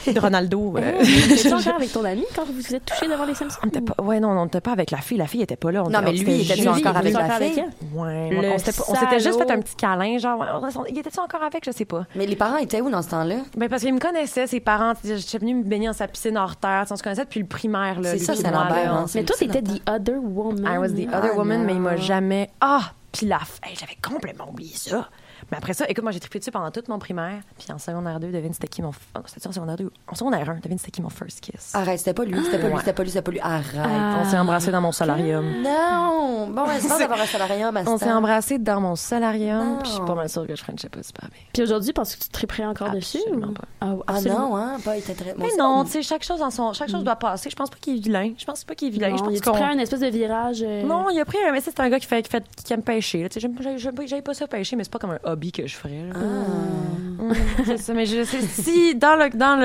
[0.07, 0.75] De Ronaldo.
[0.77, 3.59] euh, T'étais encore avec ton ami quand vous vous êtes touché devant les Simpsons?
[3.63, 5.17] on était pas, ouais, non, on n'était pas avec la fille.
[5.17, 5.83] La fille était pas là.
[5.83, 7.65] On Non, était- mais on lui, s'était était-tu juste- encore avec la fille?
[7.93, 10.43] Ouais, Le on, s'était pas- on s'était juste fait un petit câlin, genre,
[10.89, 12.05] il était-tu encore avec, je sais pas.
[12.15, 13.35] Mais les parents étaient où dans ce temps-là?
[13.57, 14.93] Ben, parce qu'ils me connaissaient, ses parents.
[15.03, 16.85] J'étais venue me baigner dans sa piscine hors terre.
[16.89, 18.11] On se connaissait depuis le primaire, là.
[18.11, 18.67] C'est ça, c'est là.
[18.69, 19.05] hein.
[19.15, 20.65] Mais toi, t'étais the other woman.
[20.65, 22.49] I was the Ah, other woman, mais il m'a jamais.
[22.61, 22.91] Ah!
[23.11, 23.37] Puis la.
[23.37, 25.09] f- Hey, J'avais complètement oublié ça.
[25.51, 27.41] Mais après ça, écoute, moi, j'ai trippé dessus pendant toute mon primaire.
[27.57, 28.91] Puis en secondaire 2, devine c'était qui mon.
[29.25, 29.91] C'était en secondaire 2.
[30.07, 31.75] En secondaire 1, devine c'était qui mon first kiss?
[31.75, 33.39] Arrête, c'était pas lui, c'était pas lui, c'était pas lui, c'était pas lui.
[33.41, 34.25] Arrête.
[34.25, 35.45] On s'est embrassé dans mon solarium.
[35.61, 36.47] Non!
[36.51, 39.59] Bon, c'est pas d'avoir un salarium à On s'est embrassé dans mon solarium.
[39.73, 39.77] Non.
[39.79, 41.41] Puis je suis pas mal sûre que je frenchais pas super bien.
[41.53, 43.19] Puis aujourd'hui, parce que tu triperais encore dessus?
[43.29, 43.61] Pas.
[43.81, 44.77] Ah, Ah non, hein?
[44.83, 45.35] Pas, il était très...
[45.37, 46.73] Mais non, on- tu sais, chaque chose dans son.
[46.73, 47.49] Chaque chose doit passer.
[47.49, 48.31] Je pense pas qu'il est vilain.
[48.37, 49.09] Je pense pas qu'il est vilain.
[49.09, 50.63] je Non, pense il a qu'on- pris un espèce de virage.
[50.65, 51.51] euh, Non, il a pris un.
[51.51, 52.27] Mais c'est un gars qui, fait,
[52.63, 53.23] qui, aime pêcher.
[53.23, 53.29] là.
[53.29, 55.19] Tu sais, j'aime- j'aime- j'aime pas- J'aime pas ça pêcher, mais c'est pas comme un
[55.23, 56.03] hobby que je ferais.
[56.09, 56.13] là.
[57.65, 58.41] C'est ça, mais je sais.
[58.41, 59.55] Si, dans le- dans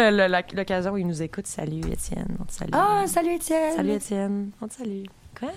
[0.57, 2.37] l'occasion où il nous écoute, salut Étienne.
[2.41, 2.71] On te salue.
[2.73, 3.77] Ah, salut Étienne!
[3.77, 4.51] Salut Étienne.
[4.63, 5.05] On te salue.
[5.39, 5.51] Quoi?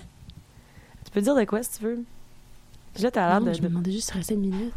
[1.04, 2.04] Tu peux dire de quoi si tu veux?
[3.00, 3.52] Là, t'as l'air Non, de.
[3.52, 4.72] je de- me demandais juste si restait une minute.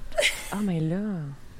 [0.52, 0.98] Ah, mais là.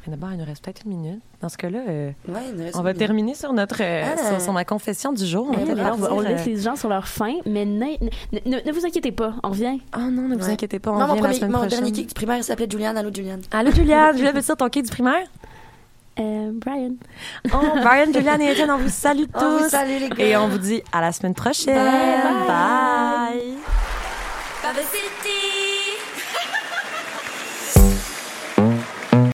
[0.07, 1.21] Mais D'abord, il nous reste peut-être une minute.
[1.41, 2.39] Dans ce cas-là, euh, Ouais,
[2.73, 2.97] on va minute.
[2.97, 4.29] terminer sur notre euh, Ah.
[4.29, 5.51] sur, sur ma confession du jour.
[5.59, 8.39] Et là, on, va- on laisse euh, les gens sur leur faim, mais ne, ne,
[8.57, 9.79] ne- ne vous inquiétez pas, on revient.
[9.91, 10.51] Ah non, ne vous Ouais.
[10.53, 11.79] inquiétez pas, on Non, mon, revient la premier, semaine mon prochaine.
[11.79, 12.97] dernier kick du primaire, il s'appelait Juliane.
[12.97, 13.41] Allô, Juliane.
[13.51, 14.13] Allô, Juliane.
[14.17, 15.27] Juliane, veux-tu dire ton kick du primaire?
[16.19, 16.91] Euh, Brian.
[17.53, 19.43] Oh, Brian, Juliane et Étienne, on vous salue tous.
[19.43, 20.25] On vous salue, les gars.
[20.25, 21.73] Et on vous dit à la semaine prochaine.
[21.75, 22.47] Bye.
[22.47, 23.53] Bye.
[24.61, 25.42] Baba City